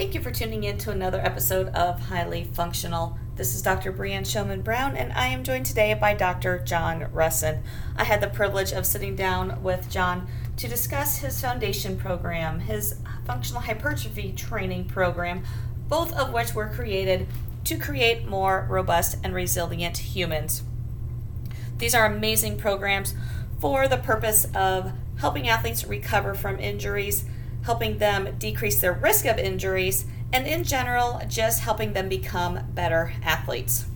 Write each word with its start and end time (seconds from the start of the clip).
Thank 0.00 0.14
you 0.14 0.22
for 0.22 0.30
tuning 0.30 0.64
in 0.64 0.78
to 0.78 0.90
another 0.92 1.20
episode 1.20 1.68
of 1.74 2.00
Highly 2.00 2.44
Functional. 2.54 3.18
This 3.36 3.54
is 3.54 3.60
Dr. 3.60 3.92
Brianne 3.92 4.24
Showman 4.24 4.62
Brown, 4.62 4.96
and 4.96 5.12
I 5.12 5.26
am 5.26 5.44
joined 5.44 5.66
today 5.66 5.92
by 5.92 6.14
Dr. 6.14 6.58
John 6.60 7.02
Rusin. 7.12 7.60
I 7.98 8.04
had 8.04 8.22
the 8.22 8.28
privilege 8.28 8.72
of 8.72 8.86
sitting 8.86 9.14
down 9.14 9.62
with 9.62 9.90
John 9.90 10.26
to 10.56 10.68
discuss 10.68 11.18
his 11.18 11.38
foundation 11.38 11.98
program, 11.98 12.60
his 12.60 12.96
functional 13.26 13.60
hypertrophy 13.60 14.32
training 14.32 14.86
program, 14.86 15.44
both 15.86 16.14
of 16.14 16.32
which 16.32 16.54
were 16.54 16.70
created 16.70 17.26
to 17.64 17.76
create 17.76 18.26
more 18.26 18.66
robust 18.70 19.18
and 19.22 19.34
resilient 19.34 19.98
humans. 19.98 20.62
These 21.76 21.94
are 21.94 22.06
amazing 22.06 22.56
programs 22.56 23.12
for 23.60 23.86
the 23.86 23.98
purpose 23.98 24.46
of 24.54 24.92
helping 25.18 25.46
athletes 25.46 25.84
recover 25.84 26.32
from 26.32 26.58
injuries 26.58 27.26
helping 27.64 27.98
them 27.98 28.36
decrease 28.38 28.80
their 28.80 28.92
risk 28.92 29.26
of 29.26 29.38
injuries, 29.38 30.06
and 30.32 30.46
in 30.46 30.64
general, 30.64 31.20
just 31.28 31.60
helping 31.60 31.92
them 31.92 32.08
become 32.08 32.60
better 32.74 33.12
athletes. 33.22 33.86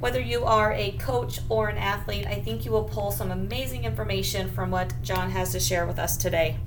Whether 0.00 0.20
you 0.20 0.44
are 0.44 0.72
a 0.72 0.92
coach 0.98 1.38
or 1.48 1.68
an 1.68 1.78
athlete, 1.78 2.26
I 2.26 2.40
think 2.40 2.64
you 2.64 2.72
will 2.72 2.84
pull 2.84 3.12
some 3.12 3.30
amazing 3.30 3.84
information 3.84 4.50
from 4.50 4.70
what 4.70 4.94
John 5.02 5.30
has 5.30 5.52
to 5.52 5.60
share 5.60 5.86
with 5.86 5.98
us 5.98 6.16
today. 6.16 6.58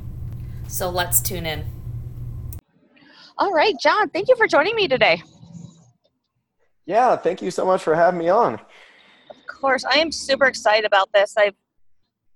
So 0.67 0.89
let's 0.89 1.21
tune 1.21 1.45
in. 1.45 1.65
All 3.37 3.51
right, 3.51 3.75
John, 3.79 4.09
thank 4.09 4.29
you 4.29 4.35
for 4.37 4.47
joining 4.47 4.75
me 4.75 4.87
today. 4.87 5.21
Yeah, 6.85 7.17
thank 7.17 7.41
you 7.41 7.51
so 7.51 7.65
much 7.65 7.83
for 7.83 7.93
having 7.93 8.19
me 8.19 8.29
on. 8.29 8.53
Of 8.53 9.47
course, 9.47 9.83
I 9.83 9.97
am 9.97 10.11
super 10.11 10.45
excited 10.45 10.85
about 10.85 11.11
this. 11.11 11.35
I've 11.37 11.55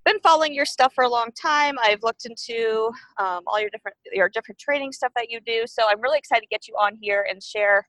been 0.09 0.19
following 0.21 0.55
your 0.55 0.65
stuff 0.65 0.91
for 0.95 1.03
a 1.03 1.09
long 1.09 1.29
time. 1.39 1.75
I've 1.83 2.01
looked 2.01 2.25
into 2.25 2.89
um, 3.19 3.41
all 3.45 3.59
your 3.59 3.69
different 3.69 3.95
your 4.11 4.27
different 4.27 4.57
training 4.57 4.91
stuff 4.91 5.11
that 5.15 5.29
you 5.29 5.39
do. 5.45 5.65
So 5.67 5.83
I'm 5.87 6.01
really 6.01 6.17
excited 6.17 6.41
to 6.41 6.47
get 6.47 6.67
you 6.67 6.73
on 6.81 6.97
here 6.99 7.27
and 7.29 7.43
share 7.43 7.87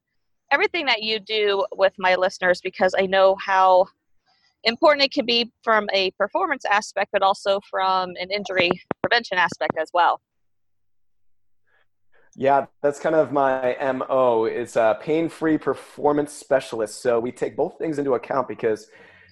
everything 0.52 0.84
that 0.84 1.02
you 1.02 1.18
do 1.18 1.64
with 1.72 1.94
my 1.98 2.16
listeners 2.16 2.60
because 2.60 2.94
I 2.98 3.06
know 3.06 3.36
how 3.42 3.86
important 4.64 5.04
it 5.04 5.12
can 5.12 5.24
be 5.24 5.50
from 5.64 5.88
a 5.94 6.10
performance 6.12 6.66
aspect, 6.70 7.10
but 7.10 7.22
also 7.22 7.58
from 7.70 8.10
an 8.20 8.30
injury 8.30 8.70
prevention 9.02 9.38
aspect 9.38 9.72
as 9.80 9.88
well. 9.94 10.20
Yeah, 12.36 12.66
that's 12.82 13.00
kind 13.00 13.14
of 13.14 13.32
my 13.32 13.76
MO. 13.94 14.44
It's 14.44 14.76
a 14.76 14.98
pain-free 15.00 15.56
performance 15.56 16.32
specialist. 16.32 17.00
So 17.00 17.18
we 17.18 17.32
take 17.32 17.56
both 17.56 17.78
things 17.78 17.98
into 17.98 18.12
account 18.12 18.46
because 18.46 18.88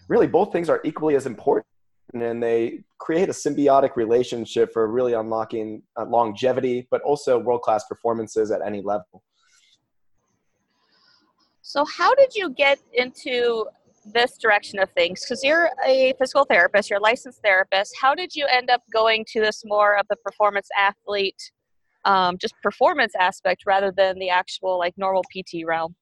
really 0.08 0.26
both 0.26 0.52
things 0.52 0.70
are 0.70 0.80
equally 0.84 1.16
as 1.16 1.26
important 1.26 1.66
and 2.14 2.42
they 2.42 2.80
create 2.98 3.28
a 3.28 3.32
symbiotic 3.32 3.96
relationship 3.96 4.72
for 4.72 4.88
really 4.88 5.12
unlocking 5.12 5.82
uh, 5.96 6.04
longevity, 6.04 6.86
but 6.90 7.00
also 7.02 7.38
world 7.38 7.62
class 7.62 7.84
performances 7.84 8.50
at 8.50 8.60
any 8.64 8.80
level. 8.82 9.22
So, 11.62 11.84
how 11.84 12.14
did 12.14 12.34
you 12.34 12.50
get 12.50 12.78
into 12.94 13.66
this 14.06 14.38
direction 14.38 14.78
of 14.78 14.90
things? 14.92 15.22
Because 15.22 15.44
you're 15.44 15.70
a 15.86 16.14
physical 16.18 16.44
therapist, 16.44 16.88
you're 16.88 16.98
a 16.98 17.02
licensed 17.02 17.42
therapist. 17.42 17.94
How 18.00 18.14
did 18.14 18.34
you 18.34 18.46
end 18.50 18.70
up 18.70 18.82
going 18.90 19.26
to 19.32 19.40
this 19.40 19.62
more 19.66 19.98
of 19.98 20.06
the 20.08 20.16
performance 20.16 20.68
athlete, 20.78 21.52
um, 22.06 22.38
just 22.38 22.54
performance 22.62 23.12
aspect 23.20 23.64
rather 23.66 23.92
than 23.92 24.18
the 24.18 24.30
actual 24.30 24.78
like 24.78 24.94
normal 24.96 25.22
PT 25.24 25.66
realm? 25.66 25.94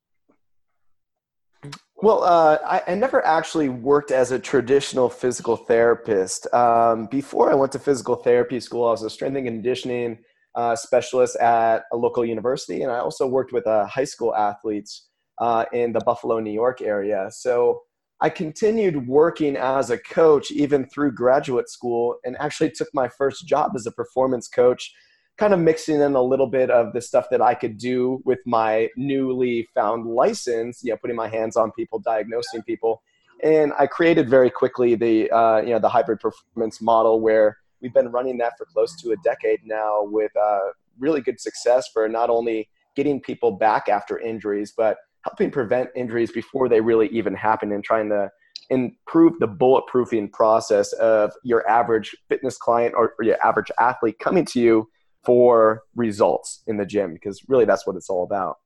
Well, 2.02 2.24
uh, 2.24 2.58
I, 2.62 2.92
I, 2.92 2.94
never 2.94 3.24
actually 3.24 3.70
worked 3.70 4.10
as 4.10 4.30
a 4.30 4.38
traditional 4.38 5.08
physical 5.08 5.56
therapist. 5.56 6.52
Um, 6.52 7.06
before 7.06 7.50
I 7.50 7.54
went 7.54 7.72
to 7.72 7.78
physical 7.78 8.16
therapy 8.16 8.60
school, 8.60 8.86
I 8.86 8.90
was 8.90 9.02
a 9.02 9.08
strength 9.08 9.36
and 9.36 9.46
conditioning 9.46 10.18
uh, 10.54 10.76
specialist 10.76 11.36
at 11.36 11.84
a 11.94 11.96
local 11.96 12.22
university, 12.22 12.82
and 12.82 12.92
I 12.92 12.98
also 12.98 13.26
worked 13.26 13.52
with 13.52 13.66
uh, 13.66 13.86
high 13.86 14.04
school 14.04 14.34
athletes 14.34 15.08
uh, 15.40 15.64
in 15.72 15.94
the 15.94 16.00
Buffalo, 16.00 16.38
New 16.38 16.52
York 16.52 16.82
area. 16.82 17.28
So 17.30 17.80
I 18.20 18.28
continued 18.28 19.08
working 19.08 19.56
as 19.56 19.88
a 19.88 19.96
coach 19.96 20.50
even 20.50 20.86
through 20.90 21.12
graduate 21.12 21.70
school, 21.70 22.16
and 22.24 22.36
actually 22.38 22.72
took 22.72 22.88
my 22.92 23.08
first 23.08 23.46
job 23.46 23.72
as 23.74 23.86
a 23.86 23.92
performance 23.92 24.48
coach 24.48 24.92
kind 25.36 25.52
of 25.52 25.60
mixing 25.60 26.00
in 26.00 26.14
a 26.14 26.22
little 26.22 26.46
bit 26.46 26.70
of 26.70 26.92
the 26.92 27.00
stuff 27.00 27.26
that 27.30 27.42
I 27.42 27.54
could 27.54 27.76
do 27.76 28.22
with 28.24 28.38
my 28.46 28.88
newly 28.96 29.68
found 29.74 30.06
license, 30.06 30.82
you 30.82 30.90
know, 30.90 30.96
putting 30.96 31.16
my 31.16 31.28
hands 31.28 31.56
on 31.56 31.72
people, 31.72 31.98
diagnosing 31.98 32.62
people. 32.62 33.02
And 33.42 33.72
I 33.78 33.86
created 33.86 34.30
very 34.30 34.50
quickly 34.50 34.94
the, 34.94 35.30
uh, 35.30 35.60
you 35.60 35.70
know, 35.70 35.78
the 35.78 35.90
hybrid 35.90 36.20
performance 36.20 36.80
model 36.80 37.20
where 37.20 37.58
we've 37.82 37.92
been 37.92 38.10
running 38.10 38.38
that 38.38 38.56
for 38.56 38.64
close 38.64 38.96
to 39.02 39.12
a 39.12 39.16
decade 39.18 39.60
now 39.64 40.04
with 40.04 40.34
uh, 40.36 40.70
really 40.98 41.20
good 41.20 41.38
success 41.38 41.88
for 41.92 42.08
not 42.08 42.30
only 42.30 42.68
getting 42.94 43.20
people 43.20 43.52
back 43.52 43.90
after 43.90 44.18
injuries, 44.18 44.72
but 44.74 44.96
helping 45.22 45.50
prevent 45.50 45.90
injuries 45.94 46.32
before 46.32 46.68
they 46.68 46.80
really 46.80 47.08
even 47.08 47.34
happen 47.34 47.72
and 47.72 47.84
trying 47.84 48.08
to 48.08 48.30
improve 48.70 49.38
the 49.38 49.46
bulletproofing 49.46 50.32
process 50.32 50.92
of 50.94 51.30
your 51.42 51.68
average 51.68 52.16
fitness 52.28 52.56
client 52.56 52.94
or, 52.96 53.14
or 53.18 53.24
your 53.24 53.36
average 53.44 53.70
athlete 53.78 54.18
coming 54.18 54.44
to 54.44 54.60
you 54.60 54.88
for 55.26 55.82
results 55.96 56.62
in 56.68 56.76
the 56.76 56.86
gym 56.86 57.12
because 57.12 57.42
really 57.48 57.64
that's 57.64 57.86
what 57.86 57.96
it's 57.96 58.08
all 58.08 58.22
about. 58.22 58.58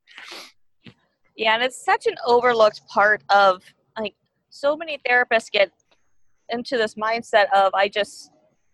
Yeah, 1.34 1.54
and 1.54 1.62
it's 1.62 1.82
such 1.82 2.06
an 2.06 2.16
overlooked 2.26 2.86
part 2.86 3.22
of 3.30 3.62
like 3.98 4.14
so 4.50 4.76
many 4.76 4.98
therapists 5.08 5.50
get 5.50 5.72
into 6.50 6.76
this 6.76 6.96
mindset 6.96 7.46
of 7.54 7.74
I 7.74 7.88
just 7.88 8.30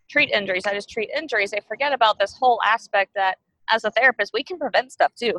treat 0.09 0.29
injuries, 0.31 0.65
I 0.65 0.73
just 0.73 0.89
treat 0.89 1.09
injuries. 1.15 1.51
They 1.51 1.61
forget 1.65 1.93
about 1.93 2.19
this 2.19 2.35
whole 2.37 2.59
aspect 2.65 3.11
that 3.15 3.37
as 3.71 3.85
a 3.85 3.91
therapist 3.91 4.33
we 4.33 4.43
can 4.43 4.59
prevent 4.59 4.91
stuff 4.91 5.13
too. 5.15 5.33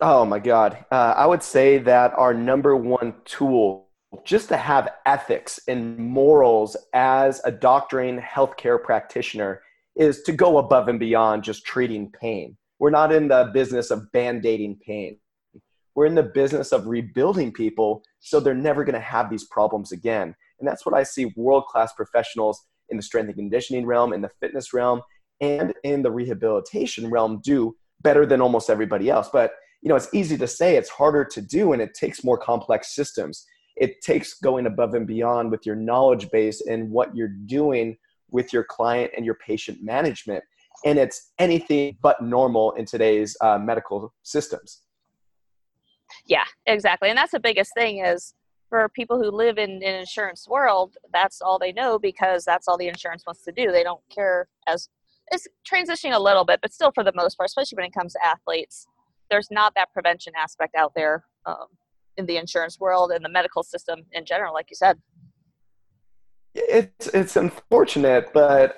Oh 0.00 0.24
my 0.24 0.38
God. 0.38 0.84
Uh, 0.90 1.14
I 1.16 1.26
would 1.26 1.42
say 1.42 1.78
that 1.78 2.12
our 2.16 2.34
number 2.34 2.76
one 2.76 3.14
tool 3.24 3.88
just 4.24 4.48
to 4.48 4.56
have 4.56 4.92
ethics 5.06 5.58
and 5.66 5.98
morals 5.98 6.76
as 6.92 7.40
a 7.44 7.50
doctoring 7.50 8.18
healthcare 8.20 8.82
practitioner 8.82 9.62
is 9.96 10.22
to 10.22 10.32
go 10.32 10.58
above 10.58 10.88
and 10.88 10.98
beyond 10.98 11.44
just 11.44 11.64
treating 11.64 12.10
pain. 12.10 12.56
We're 12.78 12.90
not 12.90 13.12
in 13.12 13.28
the 13.28 13.50
business 13.52 13.90
of 13.90 14.10
band 14.12 14.44
aiding 14.46 14.78
pain. 14.84 15.18
We're 15.94 16.06
in 16.06 16.14
the 16.14 16.22
business 16.22 16.72
of 16.72 16.86
rebuilding 16.86 17.52
people 17.52 18.02
so 18.20 18.40
they're 18.40 18.54
never 18.54 18.84
going 18.84 18.94
to 18.94 19.00
have 19.00 19.30
these 19.30 19.44
problems 19.44 19.92
again. 19.92 20.34
And 20.58 20.68
that's 20.68 20.86
what 20.86 20.94
I 20.94 21.02
see 21.02 21.32
world 21.36 21.66
class 21.66 21.92
professionals 21.92 22.64
in 22.88 22.96
the 22.96 23.02
strength 23.02 23.28
and 23.28 23.36
conditioning 23.36 23.84
realm, 23.84 24.12
in 24.12 24.22
the 24.22 24.30
fitness 24.40 24.72
realm, 24.72 25.02
and 25.40 25.74
in 25.84 26.02
the 26.02 26.10
rehabilitation 26.10 27.10
realm 27.10 27.40
do 27.44 27.76
better 28.00 28.24
than 28.24 28.40
almost 28.40 28.70
everybody 28.70 29.10
else. 29.10 29.28
But 29.32 29.52
you 29.82 29.88
know, 29.88 29.96
it's 29.96 30.12
easy 30.14 30.38
to 30.38 30.46
say, 30.46 30.76
it's 30.76 30.88
harder 30.88 31.24
to 31.24 31.42
do, 31.42 31.72
and 31.72 31.82
it 31.82 31.94
takes 31.94 32.22
more 32.22 32.38
complex 32.38 32.94
systems. 32.94 33.44
It 33.76 34.00
takes 34.00 34.34
going 34.34 34.66
above 34.66 34.94
and 34.94 35.06
beyond 35.06 35.50
with 35.50 35.66
your 35.66 35.74
knowledge 35.74 36.30
base 36.30 36.60
and 36.60 36.90
what 36.90 37.16
you're 37.16 37.34
doing 37.46 37.96
with 38.32 38.52
your 38.52 38.64
client 38.64 39.12
and 39.16 39.24
your 39.24 39.34
patient 39.36 39.82
management. 39.82 40.42
And 40.84 40.98
it's 40.98 41.32
anything 41.38 41.96
but 42.02 42.20
normal 42.22 42.72
in 42.72 42.86
today's 42.86 43.36
uh, 43.40 43.58
medical 43.58 44.12
systems. 44.22 44.80
Yeah, 46.26 46.44
exactly. 46.66 47.08
And 47.08 47.16
that's 47.16 47.32
the 47.32 47.40
biggest 47.40 47.72
thing 47.74 48.04
is 48.04 48.34
for 48.68 48.88
people 48.88 49.22
who 49.22 49.30
live 49.30 49.58
in 49.58 49.70
an 49.70 49.82
insurance 49.82 50.48
world, 50.48 50.96
that's 51.12 51.40
all 51.40 51.58
they 51.58 51.72
know 51.72 51.98
because 51.98 52.44
that's 52.44 52.66
all 52.66 52.78
the 52.78 52.88
insurance 52.88 53.22
wants 53.26 53.44
to 53.44 53.52
do. 53.52 53.70
They 53.70 53.84
don't 53.84 54.00
care 54.12 54.48
as 54.66 54.88
it's 55.30 55.46
transitioning 55.70 56.14
a 56.14 56.18
little 56.18 56.44
bit, 56.44 56.60
but 56.60 56.72
still 56.72 56.90
for 56.92 57.04
the 57.04 57.12
most 57.14 57.36
part, 57.36 57.48
especially 57.48 57.76
when 57.76 57.86
it 57.86 57.94
comes 57.94 58.12
to 58.14 58.26
athletes, 58.26 58.86
there's 59.30 59.50
not 59.50 59.74
that 59.74 59.92
prevention 59.92 60.32
aspect 60.36 60.74
out 60.74 60.92
there 60.94 61.24
um, 61.46 61.66
in 62.16 62.26
the 62.26 62.36
insurance 62.36 62.78
world 62.78 63.10
and 63.12 63.24
the 63.24 63.28
medical 63.28 63.62
system 63.62 64.00
in 64.12 64.24
general, 64.24 64.52
like 64.52 64.66
you 64.70 64.76
said. 64.76 64.98
It's 66.54 67.08
it's 67.08 67.36
unfortunate, 67.36 68.32
but 68.32 68.76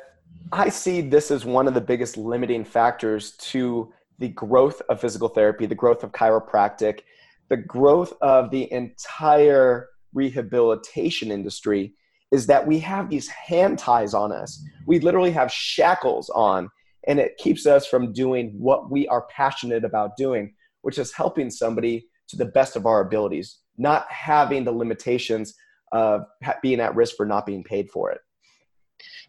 I 0.52 0.68
see 0.68 1.00
this 1.00 1.30
as 1.30 1.44
one 1.44 1.66
of 1.66 1.74
the 1.74 1.80
biggest 1.80 2.16
limiting 2.16 2.64
factors 2.64 3.32
to 3.38 3.92
the 4.18 4.28
growth 4.28 4.80
of 4.88 5.00
physical 5.00 5.28
therapy, 5.28 5.66
the 5.66 5.74
growth 5.74 6.04
of 6.04 6.12
chiropractic, 6.12 7.00
the 7.48 7.56
growth 7.56 8.12
of 8.20 8.50
the 8.50 8.70
entire 8.72 9.88
rehabilitation 10.12 11.30
industry 11.30 11.94
is 12.30 12.46
that 12.46 12.66
we 12.66 12.78
have 12.80 13.10
these 13.10 13.28
hand 13.28 13.78
ties 13.78 14.14
on 14.14 14.32
us. 14.32 14.62
We 14.86 15.00
literally 15.00 15.32
have 15.32 15.52
shackles 15.52 16.30
on, 16.30 16.70
and 17.06 17.18
it 17.18 17.36
keeps 17.38 17.66
us 17.66 17.86
from 17.86 18.12
doing 18.12 18.54
what 18.58 18.90
we 18.90 19.06
are 19.08 19.26
passionate 19.30 19.84
about 19.84 20.16
doing, 20.16 20.54
which 20.82 20.98
is 20.98 21.12
helping 21.12 21.50
somebody 21.50 22.06
to 22.28 22.36
the 22.36 22.46
best 22.46 22.76
of 22.76 22.86
our 22.86 23.00
abilities, 23.00 23.58
not 23.76 24.10
having 24.10 24.64
the 24.64 24.72
limitations 24.72 25.54
of 25.94 26.26
being 26.60 26.80
at 26.80 26.94
risk 26.94 27.16
for 27.16 27.24
not 27.24 27.46
being 27.46 27.62
paid 27.62 27.88
for 27.88 28.10
it. 28.10 28.20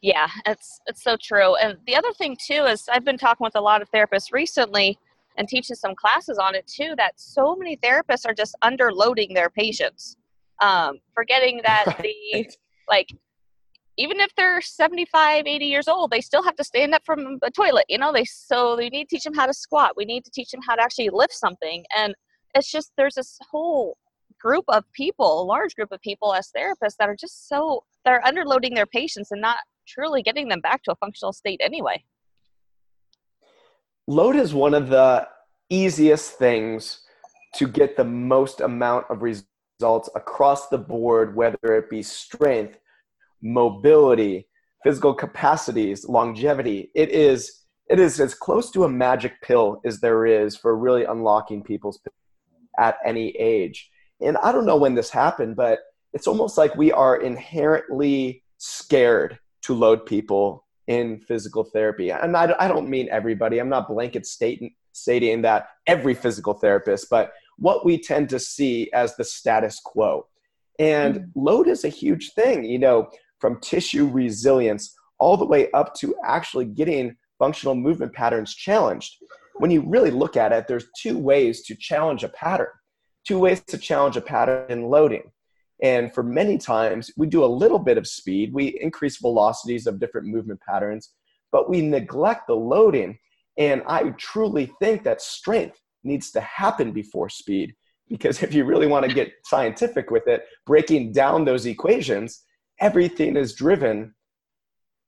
Yeah, 0.02 0.28
it's 0.46 0.82
it's 0.88 1.04
so 1.04 1.16
true. 1.22 1.56
And 1.56 1.78
the 1.88 1.96
other 1.96 2.12
thing 2.14 2.36
too 2.46 2.66
is 2.66 2.84
I've 2.92 3.06
been 3.06 3.18
talking 3.18 3.46
with 3.46 3.56
a 3.56 3.62
lot 3.62 3.82
of 3.82 3.90
therapists 3.92 4.34
recently 4.34 4.98
and 5.38 5.48
teaching 5.48 5.76
some 5.76 5.96
classes 5.96 6.38
on 6.38 6.56
it 6.56 6.68
too 6.68 6.96
that 6.98 7.14
so 7.18 7.56
many 7.56 7.78
therapists 7.78 8.26
are 8.26 8.34
just 8.34 8.56
underloading 8.64 9.34
their 9.34 9.50
patients, 9.50 10.18
um, 10.62 10.98
forgetting 11.14 11.62
that 11.66 11.86
right. 11.88 12.02
the 12.34 12.50
like 12.90 13.10
even 13.98 14.20
if 14.20 14.30
they're 14.36 14.62
75 14.62 15.48
80 15.48 15.66
years 15.66 15.88
old 15.88 16.12
they 16.12 16.20
still 16.20 16.44
have 16.44 16.56
to 16.58 16.64
stand 16.64 16.94
up 16.94 17.02
from 17.06 17.40
a 17.44 17.50
toilet 17.50 17.86
you 17.88 17.98
know 17.98 18.12
they 18.12 18.26
so 18.26 18.76
we 18.76 18.90
need 18.90 19.08
to 19.10 19.16
teach 19.16 19.24
them 19.24 19.34
how 19.34 19.46
to 19.46 19.54
squat 19.54 19.94
we 19.96 20.04
need 20.04 20.26
to 20.26 20.32
teach 20.32 20.52
them 20.52 20.60
how 20.68 20.76
to 20.76 20.82
actually 20.82 21.10
lift 21.10 21.34
something 21.34 21.84
and 21.98 22.14
it's 22.54 22.70
just 22.70 22.92
there's 22.98 23.16
this 23.16 23.40
whole 23.50 23.98
group 24.46 24.66
of 24.68 24.84
people 24.94 25.42
a 25.42 25.46
large 25.46 25.76
group 25.76 25.92
of 25.92 26.02
people 26.02 26.34
as 26.34 26.52
therapists 26.56 26.98
that 27.00 27.10
are 27.10 27.16
just 27.16 27.48
so 27.48 27.84
they're 28.04 28.22
underloading 28.22 28.76
their 28.76 28.86
patients 28.86 29.32
and 29.32 29.42
not 29.42 29.58
truly 29.88 30.22
getting 30.22 30.48
them 30.48 30.62
back 30.62 30.84
to 30.84 30.92
a 30.92 30.96
functional 30.96 31.34
state 31.34 31.60
anyway 31.64 32.04
load 34.08 34.36
is 34.36 34.54
one 34.54 34.74
of 34.74 34.90
the 34.90 35.28
easiest 35.70 36.38
things 36.38 37.02
to 37.56 37.68
get 37.68 37.98
the 37.98 38.04
most 38.04 38.62
amount 38.62 39.06
of 39.10 39.24
results 39.24 40.10
across 40.16 40.68
the 40.70 40.78
board 40.78 41.36
whether 41.36 41.58
it 41.64 41.90
be 41.90 42.04
strength 42.04 42.78
mobility, 43.46 44.48
physical 44.84 45.14
capacities, 45.14 46.06
longevity. 46.06 46.92
It 46.96 47.10
is 47.10 47.62
it 47.88 48.00
is 48.00 48.20
as 48.20 48.34
close 48.34 48.72
to 48.72 48.86
a 48.86 48.90
magic 48.90 49.40
pill 49.44 49.80
as 49.86 50.00
there 50.00 50.26
is 50.26 50.58
for 50.58 50.76
really 50.76 51.06
unlocking 51.06 51.62
people's 51.62 52.00
at 52.80 52.98
any 53.06 53.30
age. 53.38 53.92
And 54.22 54.38
I 54.38 54.52
don't 54.52 54.66
know 54.66 54.78
when 54.78 54.96
this 54.96 55.10
happened, 55.10 55.56
but 55.56 55.80
it's 56.14 56.28
almost 56.28 56.58
like 56.58 56.76
we 56.76 56.92
are 56.92 57.18
inherently 57.18 58.44
scared 58.58 59.40
to 59.64 59.74
load 59.74 60.06
people 60.06 60.66
in 60.88 61.20
physical 61.20 61.64
therapy. 61.64 62.12
And 62.12 62.38
I, 62.38 62.54
I 62.60 62.68
don't 62.68 62.90
mean 62.90 63.10
everybody. 63.12 63.60
I'm 63.60 63.70
not 63.70 63.88
blanket 63.88 64.26
stating, 64.26 64.74
stating 64.94 65.42
that 65.42 65.68
every 65.88 66.14
physical 66.14 66.54
therapist, 66.54 67.10
but 67.10 67.34
what 67.58 67.86
we 67.86 67.98
tend 67.98 68.30
to 68.30 68.40
see 68.40 68.92
as 68.94 69.16
the 69.16 69.24
status 69.24 69.80
quo. 69.84 70.28
And 70.80 71.16
mm-hmm. 71.16 71.40
load 71.40 71.68
is 71.68 71.84
a 71.84 71.90
huge 71.90 72.34
thing. 72.34 72.66
You 72.66 72.80
know, 72.80 73.10
from 73.40 73.60
tissue 73.60 74.08
resilience 74.08 74.96
all 75.20 75.38
the 75.38 75.46
way 75.46 75.72
up 75.72 75.94
to 75.96 76.16
actually 76.26 76.66
getting 76.66 77.16
functional 77.40 77.76
movement 77.76 78.14
patterns 78.14 78.54
challenged. 78.54 79.16
When 79.58 79.72
you 79.72 79.82
really 79.82 80.12
look 80.12 80.36
at 80.36 80.52
it, 80.52 80.68
there's 80.68 80.88
two 81.02 81.18
ways 81.18 81.64
to 81.66 81.76
challenge 81.76 82.24
a 82.24 82.30
pattern, 82.30 82.68
two 83.26 83.40
ways 83.40 83.62
to 83.68 83.78
challenge 83.78 84.18
a 84.18 84.22
pattern 84.22 84.70
in 84.70 84.84
loading. 84.84 85.32
And 85.82 86.14
for 86.14 86.24
many 86.24 86.58
times, 86.58 87.12
we 87.18 87.28
do 87.28 87.44
a 87.44 87.48
little 87.48 87.80
bit 87.80 87.98
of 87.98 88.08
speed, 88.08 88.54
we 88.54 88.80
increase 88.80 89.18
velocities 89.18 89.88
of 89.88 90.00
different 90.00 90.28
movement 90.28 90.62
patterns, 90.62 91.12
but 91.52 91.70
we 91.70 91.82
neglect 91.82 92.48
the 92.48 92.56
loading. 92.56 93.18
And 93.58 93.84
I 93.88 94.10
truly 94.12 94.72
think 94.80 95.04
that 95.04 95.22
strength 95.22 95.80
needs 96.04 96.32
to 96.32 96.42
happen 96.42 96.92
before 96.92 97.30
speed. 97.30 97.76
Because 98.08 98.44
if 98.44 98.54
you 98.54 98.66
really 98.66 98.88
want 98.88 99.06
to 99.06 99.14
get 99.14 99.34
scientific 99.46 100.12
with 100.12 100.28
it, 100.28 100.46
breaking 100.66 101.12
down 101.12 101.44
those 101.44 101.66
equations, 101.66 102.44
everything 102.80 103.36
is 103.36 103.56
driven 103.56 104.14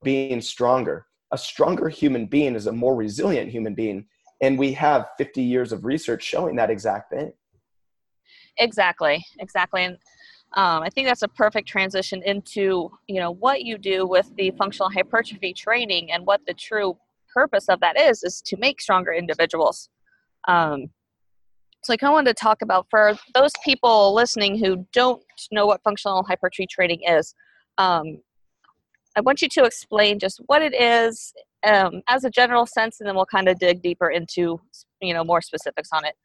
being 0.04 0.42
stronger. 0.42 1.06
A 1.32 1.38
stronger 1.38 1.90
human 1.90 2.26
being 2.26 2.56
is 2.56 2.68
a 2.68 2.72
more 2.72 2.96
resilient 2.96 3.52
human 3.52 3.76
being. 3.76 4.06
And 4.42 4.58
we 4.58 4.74
have 4.74 5.08
50 5.18 5.42
years 5.42 5.72
of 5.72 5.86
research 5.86 6.24
showing 6.24 6.56
that 6.56 6.70
exact 6.70 7.12
thing. 7.12 7.32
Exactly, 8.60 9.26
exactly. 9.40 9.86
And 9.86 9.98
um, 10.54 10.82
I 10.82 10.90
think 10.90 11.08
that's 11.08 11.24
a 11.24 11.28
perfect 11.28 11.68
transition 11.68 12.22
into 12.24 12.90
you 13.08 13.20
know 13.20 13.32
what 13.32 13.64
you 13.64 13.78
do 13.78 14.08
with 14.08 14.34
the 14.38 14.52
functional 14.52 14.90
hypertrophy 14.90 15.54
training 15.54 16.12
and 16.12 16.26
what 16.26 16.42
the 16.48 16.54
true 16.54 16.98
purpose 17.34 17.68
of 17.70 17.80
that 17.82 18.00
is 18.00 18.24
is 18.24 18.42
to 18.46 18.58
make 18.58 18.82
stronger 18.82 19.12
individuals. 19.12 19.90
Um, 20.48 20.88
so 21.84 21.94
like 21.94 22.04
I 22.04 22.10
wanted 22.10 22.36
to 22.36 22.42
talk 22.42 22.62
about 22.62 22.88
for 22.90 23.14
those 23.34 23.52
people 23.64 24.14
listening 24.16 24.58
who 24.58 24.88
don't 24.94 25.22
know 25.52 25.66
what 25.66 25.84
functional 25.84 26.24
hypertrophy 26.24 26.68
training 26.68 27.02
is 27.08 27.36
um, 27.78 28.20
I 29.16 29.22
want 29.22 29.42
you 29.42 29.50
to 29.50 29.64
explain 29.64 30.20
just 30.20 30.40
what 30.46 30.62
it 30.62 30.80
is 30.80 31.34
um, 31.66 32.02
as 32.08 32.24
a 32.24 32.30
general 32.30 32.66
sense, 32.66 33.00
and 33.00 33.08
then 33.08 33.16
we'll 33.16 33.26
kind 33.26 33.50
of 33.50 33.58
dig 33.60 33.82
deeper 33.82 34.10
into 34.10 34.62
you 35.02 35.14
know 35.14 35.24
more 35.24 35.42
specifics 35.42 35.90
on 35.92 36.06
it. 36.06 36.16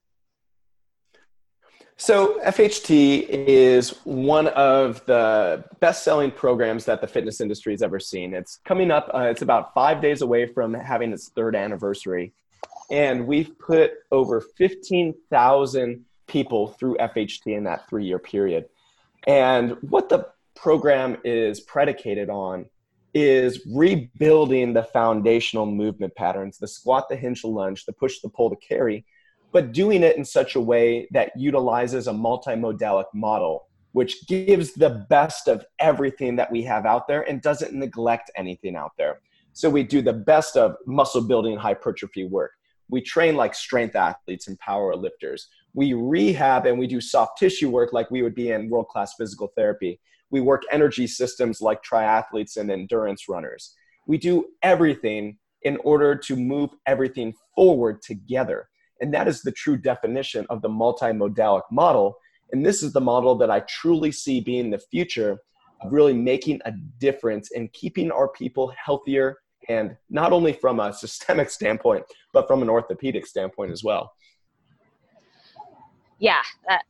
So 1.97 2.41
FHT 2.41 3.27
is 3.29 3.91
one 4.05 4.49
of 4.49 5.05
the 5.07 5.65
best-selling 5.79 6.33
programs 6.33 6.85
that 6.87 7.01
the 7.01 7.07
fitness 7.07 7.41
industry 7.41 7.73
has 7.73 7.83
ever 7.83 8.01
seen. 8.01 8.35
It's 8.35 8.59
coming 8.65 8.91
up. 8.91 9.11
Uh, 9.15 9.29
it's 9.31 9.43
about 9.43 9.73
five 9.73 10.01
days 10.01 10.21
away 10.21 10.47
from 10.47 10.75
having 10.75 11.13
its 11.13 11.29
third 11.29 11.55
anniversary, 11.55 12.33
and 12.91 13.27
we've 13.27 13.57
put 13.59 13.93
over 14.11 14.41
fifteen 14.41 15.15
thousand 15.31 16.05
people 16.27 16.69
through 16.69 16.97
FHT 16.97 17.47
in 17.47 17.65
that 17.65 17.89
three-year 17.89 18.19
period. 18.19 18.69
And 19.27 19.77
what 19.83 20.09
the 20.09 20.27
program 20.57 21.19
is 21.25 21.61
predicated 21.61 22.31
on 22.31 22.67
is 23.15 23.65
rebuilding 23.71 24.73
the 24.73 24.83
foundational 24.83 25.67
movement 25.67 26.15
patterns 26.15 26.59
the 26.59 26.67
squat, 26.67 27.09
the 27.09 27.17
hinge, 27.17 27.43
the 27.43 27.49
lunge, 27.49 27.85
the 27.85 27.93
push, 27.93 28.21
the 28.21 28.29
pull, 28.29 28.49
the 28.49 28.57
carry, 28.57 29.05
but 29.53 29.73
doing 29.73 30.03
it 30.03 30.17
in 30.17 30.25
such 30.25 30.55
a 30.55 30.61
way 30.61 31.07
that 31.11 31.33
utilizes 31.37 32.07
a 32.07 32.13
multimodalic 32.13 33.07
model, 33.15 33.69
which 33.93 34.27
gives 34.27 34.73
the 34.73 35.07
best 35.11 35.49
of 35.49 35.65
everything 35.79 36.37
that 36.37 36.51
we 36.51 36.63
have 36.63 36.87
out 36.87 37.07
there 37.07 37.23
and 37.23 37.43
doesn't 37.43 37.75
neglect 37.75 38.31
anything 38.37 38.77
out 38.77 38.93
there. 38.97 39.21
So 39.53 39.69
we 39.69 39.83
do 39.83 40.01
the 40.01 40.13
best 40.13 40.57
of 40.57 40.77
muscle 40.87 41.21
building 41.21 41.57
hypertrophy 41.57 42.25
work. 42.25 42.53
We 42.89 43.03
train 43.03 43.37
like 43.37 43.55
strength 43.55 43.97
athletes 43.97 44.49
and 44.49 44.59
power 44.59 44.97
lifters. 44.97 45.49
We 45.75 45.93
rehab 45.93 46.67
and 46.67 46.79
we 46.79 46.87
do 46.87 47.01
soft 47.01 47.39
tissue 47.39 47.71
work 47.71 47.93
like 47.93 48.11
we 48.11 48.23
would 48.23 48.35
be 48.35 48.51
in 48.51 48.71
world 48.71 48.89
class 48.89 49.15
physical 49.15 49.53
therapy 49.57 50.01
we 50.33 50.41
work 50.41 50.63
energy 50.73 51.07
systems 51.07 51.61
like 51.61 51.85
triathletes 51.85 52.57
and 52.57 52.71
endurance 52.71 53.29
runners. 53.29 53.75
We 54.07 54.19
do 54.19 54.47
everything 54.63 55.37
in 55.63 55.77
order 55.85 56.17
to 56.17 56.35
move 56.35 56.71
everything 56.87 57.35
forward 57.55 58.03
together. 58.03 58.69
And 59.03 59.13
that 59.13 59.29
is 59.29 59.43
the 59.43 59.53
true 59.53 59.77
definition 59.77 60.47
of 60.49 60.63
the 60.63 60.69
multimodalic 60.69 61.63
model. 61.71 62.17
And 62.53 62.65
this 62.65 62.83
is 62.83 62.93
the 62.93 63.01
model 63.01 63.35
that 63.37 63.51
I 63.51 63.61
truly 63.61 64.13
see 64.13 64.41
being 64.41 64.71
the 64.71 64.79
future 64.79 65.39
of 65.83 65.93
really 65.93 66.13
making 66.13 66.61
a 66.65 66.73
difference 66.99 67.51
in 67.51 67.69
keeping 67.73 68.13
our 68.13 68.29
people 68.29 68.73
healthier 68.83 69.39
and 69.69 69.97
not 70.09 70.33
only 70.33 70.53
from 70.53 70.81
a 70.81 70.93
systemic 70.93 71.51
standpoint, 71.59 72.05
but 72.33 72.47
from 72.47 72.63
an 72.63 72.71
orthopedic 72.71 73.27
standpoint 73.27 73.73
as 73.73 73.83
well. 73.83 74.13
Yeah, 76.19 76.43
that, 76.69 76.85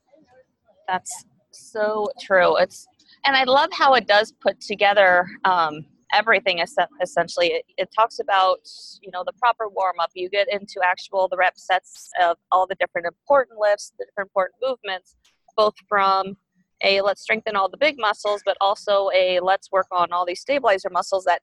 that's 0.87 1.25
so 1.50 2.11
true. 2.20 2.58
It's 2.58 2.87
and 3.25 3.37
I 3.37 3.44
love 3.44 3.70
how 3.73 3.94
it 3.94 4.06
does 4.06 4.32
put 4.32 4.61
together 4.61 5.26
um, 5.44 5.87
everything 6.12 6.62
essentially. 7.03 7.49
It, 7.49 7.64
it, 7.76 7.88
talks 7.94 8.19
about 8.19 8.61
you 9.03 9.11
know 9.11 9.23
the 9.25 9.32
proper 9.35 9.69
warm 9.69 9.97
up. 10.00 10.11
You 10.14 10.29
get 10.29 10.49
into 10.53 10.81
actual 10.85 11.29
the 11.29 11.37
rep 11.37 11.56
sets 11.56 12.11
of 12.23 12.37
all 12.50 12.67
the 12.67 12.76
different 12.76 13.06
important 13.06 13.58
lifts, 13.58 13.93
the 13.98 14.06
different 14.06 14.29
important 14.29 14.56
movements, 14.63 15.17
both 15.56 15.75
from 15.89 16.36
a 16.82 17.01
let's 17.01 17.22
strengthen 17.22 17.56
all 17.56 17.69
the 17.69 17.77
big 17.77 17.96
muscles, 17.98 18.43
but 18.44 18.56
also 18.60 19.08
a 19.15 19.41
let's 19.41 19.70
work 19.70 19.86
on 19.93 20.13
all 20.13 20.27
these 20.27 20.41
stabilizer 20.41 20.91
muscles 20.91 21.25
that 21.25 21.41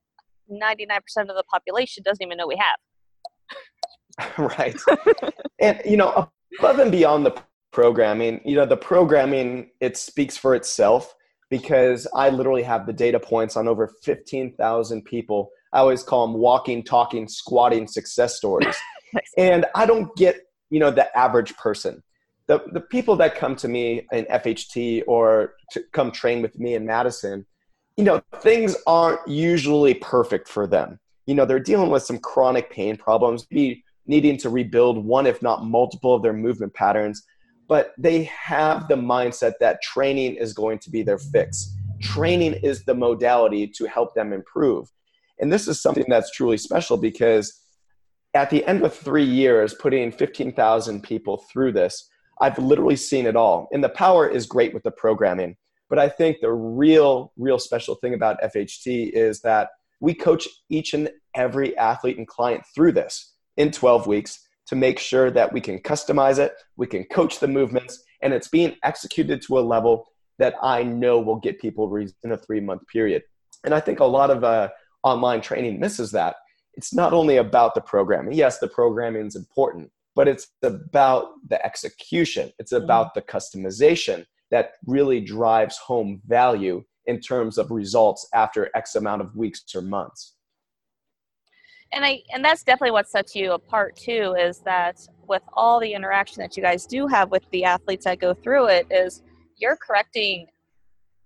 99% 0.52 1.00
of 1.22 1.28
the 1.28 1.44
population 1.50 2.04
doesn't 2.04 2.24
even 2.24 2.38
know 2.38 2.48
we 2.48 2.58
have. 2.58 4.38
right. 4.58 4.80
and 5.60 5.82
you 5.86 5.98
know, 5.98 6.30
above 6.60 6.80
and 6.80 6.92
beyond 6.92 7.26
the 7.26 7.42
programming, 7.72 8.42
you 8.44 8.56
know, 8.56 8.66
the 8.66 8.78
programming 8.78 9.72
it 9.80 9.98
speaks 9.98 10.36
for 10.38 10.56
itself 10.56 11.16
because 11.50 12.08
I 12.14 12.30
literally 12.30 12.64
have 12.64 12.86
the 12.86 12.94
data 12.94 13.20
points 13.20 13.58
on 13.58 13.68
over 13.68 13.88
15,000 14.04 15.04
people. 15.04 15.52
I 15.74 15.80
always 15.80 16.04
call 16.04 16.28
them 16.28 16.38
walking, 16.38 16.84
talking, 16.84 17.28
squatting 17.28 17.88
success 17.88 18.36
stories. 18.36 18.76
and 19.38 19.66
I 19.76 19.86
don't 19.86 20.16
get, 20.16 20.38
you 20.70 20.80
know, 20.80 20.92
the 20.92 21.16
average 21.18 21.56
person. 21.58 22.04
The, 22.48 22.64
the 22.72 22.82
people 22.82 23.16
that 23.18 23.36
come 23.36 23.56
to 23.58 23.68
me 23.68 24.08
in 24.12 24.26
FHT 24.26 25.04
or 25.08 25.56
to 25.72 25.84
come 25.92 26.12
train 26.12 26.42
with 26.42 26.58
me 26.60 26.76
in 26.76 26.86
Madison, 26.86 27.46
you 27.98 28.04
know, 28.04 28.22
things 28.38 28.76
aren't 28.88 29.28
usually 29.28 29.94
perfect 29.96 30.48
for 30.48 30.66
them. 30.66 31.00
You 31.26 31.36
know, 31.36 31.46
they're 31.46 31.60
dealing 31.60 31.92
with 31.92 32.04
some 32.04 32.18
chronic 32.18 32.72
pain 32.72 32.98
problems, 32.98 33.46
be 33.46 33.84
needing 34.08 34.38
to 34.38 34.50
rebuild 34.50 35.04
one, 35.04 35.28
if 35.28 35.42
not 35.44 35.66
multiple, 35.66 36.16
of 36.16 36.24
their 36.24 36.34
movement 36.34 36.74
patterns 36.74 37.24
but 37.70 37.94
they 38.00 38.24
have 38.24 38.88
the 38.88 38.96
mindset 38.96 39.54
that 39.60 39.82
training 39.82 40.36
is 40.36 40.54
going 40.54 40.80
to 40.80 40.90
be 40.90 41.04
their 41.04 41.20
fix. 41.20 41.76
Training 42.02 42.54
is 42.64 42.84
the 42.84 42.96
modality 42.96 43.68
to 43.68 43.86
help 43.86 44.16
them 44.16 44.34
improve. 44.34 44.92
And 45.40 45.54
this 45.54 45.68
is 45.68 45.80
something 45.80 46.06
that's 46.10 46.32
truly 46.32 46.58
special 46.58 46.98
because 46.98 47.62
at 48.34 48.50
the 48.50 48.66
end 48.66 48.84
of 48.84 48.94
three 48.94 49.24
years, 49.24 49.76
putting 49.76 50.12
15,000 50.12 51.04
people 51.04 51.46
through 51.52 51.72
this, 51.74 52.10
I've 52.42 52.58
literally 52.58 52.96
seen 52.96 53.28
it 53.28 53.36
all. 53.36 53.70
And 53.72 53.84
the 53.84 53.90
power 53.90 54.28
is 54.28 54.48
great 54.48 54.74
with 54.74 54.84
the 54.84 54.92
programming. 54.92 55.56
But 55.90 56.00
I 56.00 56.10
think 56.10 56.38
the 56.42 56.52
real, 56.52 57.32
real 57.38 57.60
special 57.60 57.96
thing 57.96 58.16
about 58.16 58.42
FHT 58.42 59.12
is 59.12 59.42
that 59.42 59.70
we 60.00 60.16
coach 60.16 60.48
each 60.70 60.94
and 60.94 61.10
every 61.36 61.78
athlete 61.78 62.18
and 62.18 62.28
client 62.28 62.64
through 62.74 62.94
this 62.94 63.36
in 63.58 63.72
12 63.72 64.08
weeks 64.08 64.40
to 64.70 64.76
make 64.76 65.00
sure 65.00 65.32
that 65.32 65.52
we 65.52 65.60
can 65.60 65.80
customize 65.80 66.38
it, 66.38 66.54
we 66.78 66.86
can 66.86 67.04
coach 67.06 67.40
the 67.40 67.48
movements, 67.48 68.04
and 68.22 68.34
it's 68.34 68.48
being 68.48 68.76
executed 68.84 69.42
to 69.42 69.58
a 69.58 69.62
level 69.62 70.06
that 70.38 70.54
I 70.62 70.84
know 70.84 71.20
will 71.20 71.40
get 71.40 71.60
people 71.60 71.94
in 71.96 72.32
a 72.32 72.38
three 72.38 72.60
month 72.60 72.84
period. 72.88 73.24
And 73.66 73.74
I 73.74 73.80
think 73.80 74.00
a 74.00 74.06
lot 74.06 74.30
of 74.30 74.44
uh, 74.44 74.70
online 75.02 75.42
training 75.42 75.80
misses 75.80 76.12
that. 76.12 76.36
It's 76.76 76.94
not 76.94 77.14
only 77.14 77.38
about 77.38 77.74
the 77.74 77.82
programming. 77.82 78.34
Yes, 78.34 78.60
the 78.60 78.68
programming 78.68 79.26
is 79.26 79.36
important, 79.36 79.90
but 80.16 80.28
it's 80.28 80.48
about 80.62 81.32
the 81.48 81.64
execution. 81.66 82.54
It's 82.60 82.72
about 82.72 83.16
the 83.16 83.24
customization 83.24 84.26
that 84.52 84.74
really 84.86 85.20
drives 85.20 85.78
home 85.78 86.22
value 86.28 86.84
in 87.08 87.20
terms 87.20 87.58
of 87.58 87.72
results 87.72 88.30
after 88.36 88.70
X 88.76 88.94
amount 88.94 89.24
of 89.24 89.36
weeks 89.36 89.64
or 89.76 89.82
months. 89.82 90.36
And 91.92 92.06
I 92.06 92.22
and 92.32 92.46
that's 92.46 92.64
definitely 92.64 92.92
what 92.92 93.10
sets 93.10 93.36
you 93.36 93.54
apart 93.54 93.96
too 93.96 94.36
is 94.40 94.60
that 94.60 95.00
with 95.28 95.42
all 95.54 95.80
the 95.80 95.94
interaction 95.94 96.42
that 96.42 96.56
you 96.56 96.64
guys 96.64 96.86
do 96.86 97.08
have 97.08 97.32
with 97.32 97.44
the 97.52 97.64
athletes 97.64 98.06
that 98.06 98.20
go 98.20 98.34
through 98.34 98.68
it 98.68 98.88
is 98.92 99.24
you're 99.58 99.76
correcting 99.76 100.48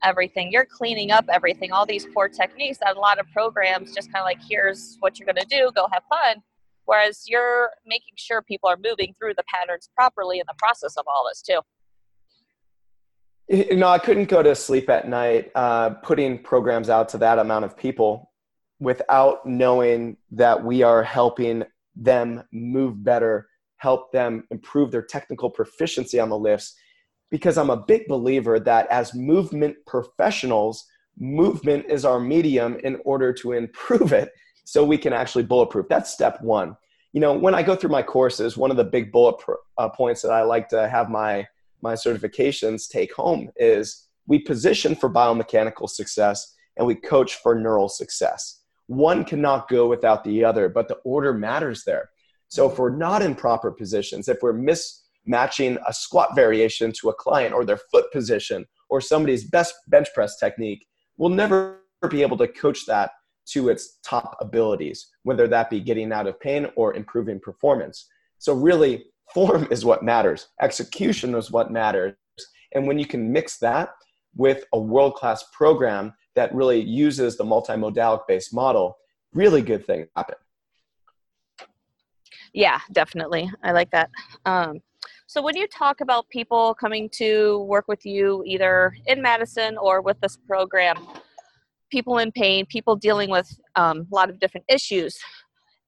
everything. 0.04 0.52
You're 0.52 0.66
cleaning 0.66 1.12
up 1.12 1.26
everything, 1.32 1.72
all 1.72 1.86
these 1.86 2.06
poor 2.14 2.28
techniques 2.28 2.78
that 2.80 2.96
a 2.96 3.00
lot 3.00 3.20
of 3.20 3.26
programs 3.32 3.94
just 3.94 4.12
kind 4.12 4.22
of 4.22 4.26
like, 4.26 4.40
here's 4.48 4.98
what 5.00 5.18
you're 5.18 5.26
going 5.26 5.38
to 5.38 5.46
do, 5.46 5.72
go 5.76 5.88
have 5.92 6.04
fun. 6.10 6.44
Whereas 6.86 7.24
you're 7.28 7.72
making 7.86 8.16
sure 8.18 8.42
people 8.42 8.70
are 8.70 8.78
moving 8.84 9.16
through 9.18 9.36
the 9.36 9.44
patterns 9.54 9.90
properly 9.96 10.40
in 10.40 10.46
the 10.48 10.56
process 10.58 10.98
of 10.98 11.06
all 11.08 11.26
this 11.30 11.42
too. 11.42 11.60
You 13.48 13.78
know, 13.78 13.88
I 13.88 14.00
couldn't 14.00 14.30
go 14.30 14.44
to 14.44 14.56
sleep 14.56 14.90
at 14.90 15.08
night 15.08 15.52
uh, 15.56 15.92
putting 15.92 16.40
programs 16.40 16.90
out 16.90 17.10
to 17.10 17.18
that 17.20 17.40
amount 17.40 17.66
of 17.66 17.78
people 17.78 18.32
without 18.84 19.46
knowing 19.46 20.18
that 20.32 20.62
we 20.62 20.84
are 20.84 21.02
helping 21.02 21.64
them 21.96 22.44
move 22.52 23.04
better, 23.04 23.48
help 23.78 24.12
them 24.12 24.44
improve 24.52 24.92
their 24.92 25.02
technical 25.02 25.50
proficiency 25.50 26.20
on 26.20 26.30
the 26.30 26.38
lifts. 26.38 26.76
Because 27.32 27.58
I'm 27.58 27.70
a 27.70 27.78
big 27.78 28.08
believer 28.08 28.60
that 28.60 28.88
as 28.92 29.16
movement 29.16 29.78
professionals, 29.88 30.86
movement 31.18 31.86
is 31.90 32.04
our 32.04 32.20
medium 32.20 32.78
in 32.84 33.00
order 33.06 33.32
to 33.34 33.54
improve 33.54 34.12
it 34.12 34.30
so 34.66 34.84
we 34.84 34.98
can 34.98 35.14
actually 35.14 35.44
bulletproof. 35.44 35.88
That's 35.88 36.12
step 36.12 36.42
one. 36.42 36.76
You 37.14 37.22
know, 37.22 37.34
when 37.34 37.56
I 37.56 37.64
go 37.64 37.76
through 37.76 37.92
my 37.92 38.04
courses, 38.04 38.58
one 38.58 38.72
of 38.72 38.78
the 38.78 38.84
big 38.84 39.12
bullet 39.12 39.42
uh, 39.78 39.90
points 39.90 40.22
that 40.24 40.32
I 40.32 40.44
like 40.44 40.68
to 40.70 40.90
have 40.90 41.10
my 41.10 41.48
my 41.82 41.94
certifications 41.94 42.88
take 42.88 43.14
home 43.14 43.50
is 43.58 44.08
we 44.26 44.40
position 44.40 44.96
for 44.96 45.10
biomechanical 45.10 45.90
success 45.90 46.56
and 46.78 46.88
we 46.88 46.96
coach 46.96 47.36
for 47.36 47.56
neural 47.56 47.90
success. 47.90 48.63
One 48.88 49.24
cannot 49.24 49.70
go 49.70 49.88
without 49.88 50.24
the 50.24 50.44
other, 50.44 50.70
but 50.70 50.88
the 50.88 50.96
order 51.04 51.34
matters 51.34 51.84
there. 51.86 52.10
So 52.48 52.70
if 52.70 52.78
we're 52.78 52.96
not 52.96 53.22
in 53.22 53.36
proper 53.36 53.72
positions, 53.72 54.28
if 54.28 54.38
we're 54.42 54.54
mismatching 54.54 55.82
a 55.88 55.94
squat 55.94 56.36
variation 56.36 56.92
to 57.00 57.10
a 57.10 57.14
client 57.14 57.54
or 57.54 57.66
their 57.66 57.80
foot 57.92 58.12
position 58.12 58.66
or 58.90 59.02
somebody's 59.02 59.46
best 59.46 59.74
bench 59.88 60.10
press 60.14 60.38
technique, 60.38 60.86
we'll 61.18 61.30
never 61.30 61.80
be 62.10 62.22
able 62.22 62.38
to 62.38 62.48
coach 62.48 62.86
that 62.86 63.12
to 63.46 63.70
its 63.70 64.00
top 64.04 64.38
abilities, 64.40 65.10
whether 65.24 65.48
that 65.48 65.70
be 65.70 65.80
getting 65.80 66.12
out 66.12 66.28
of 66.28 66.40
pain 66.40 66.68
or 66.76 66.94
improving 66.94 67.40
performance. 67.40 68.08
So 68.38 68.54
really, 68.54 69.06
form 69.34 69.68
is 69.72 69.86
what 69.86 70.04
matters 70.04 70.48
execution 70.62 71.36
is 71.36 71.52
what 71.52 71.72
matters 71.72 72.16
and 72.74 72.88
when 72.88 73.00
you 73.00 73.06
can 73.06 73.32
mix 73.32 73.58
that 73.58 73.90
with 74.36 74.64
a 74.74 74.80
world 74.80 75.16
class 75.16 75.44
program 75.54 76.14
that 76.36 76.54
really 76.54 76.82
uses 76.82 77.38
the 77.38 77.44
multimodalic 77.44 78.22
based 78.28 78.54
model 78.54 78.98
really 79.34 79.62
good 79.62 79.86
things 79.86 80.08
happen. 80.16 80.36
Yeah 82.54 82.80
definitely. 82.92 83.52
I 83.64 83.72
like 83.72 83.90
that. 83.92 84.10
Um, 84.46 84.82
so 85.34 85.42
when 85.42 85.56
you 85.56 85.68
talk 85.68 86.02
about 86.02 86.30
people 86.30 86.76
coming 86.76 87.10
to 87.14 87.64
work 87.64 87.88
with 87.88 88.06
you 88.06 88.44
either 88.46 88.96
in 89.08 89.20
madison 89.22 89.78
or 89.78 90.02
with 90.02 90.20
this 90.22 90.38
program 90.48 90.96
people 91.92 92.20
in 92.20 92.32
pain 92.32 92.66
people 92.68 92.96
dealing 92.96 93.32
with 93.32 93.50
um, 93.76 94.08
a 94.12 94.16
lot 94.16 94.30
of 94.30 94.40
different 94.40 94.66
issues 94.70 95.18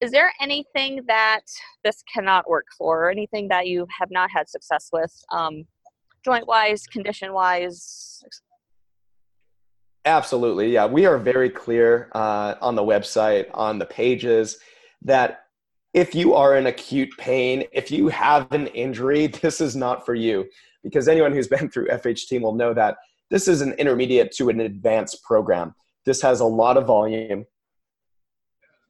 is 0.01 0.11
there 0.11 0.31
anything 0.41 1.01
that 1.07 1.41
this 1.83 2.03
cannot 2.11 2.49
work 2.49 2.65
for 2.77 3.05
or 3.05 3.11
anything 3.11 3.47
that 3.47 3.67
you 3.67 3.85
have 3.99 4.09
not 4.11 4.29
had 4.31 4.49
success 4.49 4.89
with 4.91 5.13
um, 5.31 5.63
joint 6.23 6.47
wise 6.47 6.87
condition 6.87 7.31
wise 7.31 8.23
absolutely 10.05 10.71
yeah 10.71 10.85
we 10.85 11.05
are 11.05 11.17
very 11.17 11.49
clear 11.49 12.09
uh, 12.13 12.55
on 12.61 12.75
the 12.75 12.81
website 12.81 13.47
on 13.53 13.79
the 13.79 13.85
pages 13.85 14.57
that 15.01 15.41
if 15.93 16.13
you 16.13 16.33
are 16.33 16.57
in 16.57 16.67
acute 16.67 17.09
pain 17.17 17.63
if 17.71 17.91
you 17.91 18.07
have 18.07 18.51
an 18.51 18.67
injury 18.67 19.27
this 19.41 19.61
is 19.61 19.75
not 19.75 20.05
for 20.05 20.15
you 20.15 20.45
because 20.83 21.07
anyone 21.07 21.31
who's 21.31 21.47
been 21.47 21.69
through 21.69 21.87
fht 21.87 22.41
will 22.41 22.55
know 22.55 22.73
that 22.73 22.97
this 23.31 23.47
is 23.47 23.61
an 23.61 23.73
intermediate 23.73 24.31
to 24.31 24.49
an 24.49 24.61
advanced 24.61 25.23
program 25.23 25.73
this 26.05 26.21
has 26.21 26.39
a 26.39 26.45
lot 26.45 26.77
of 26.77 26.85
volume 26.85 27.45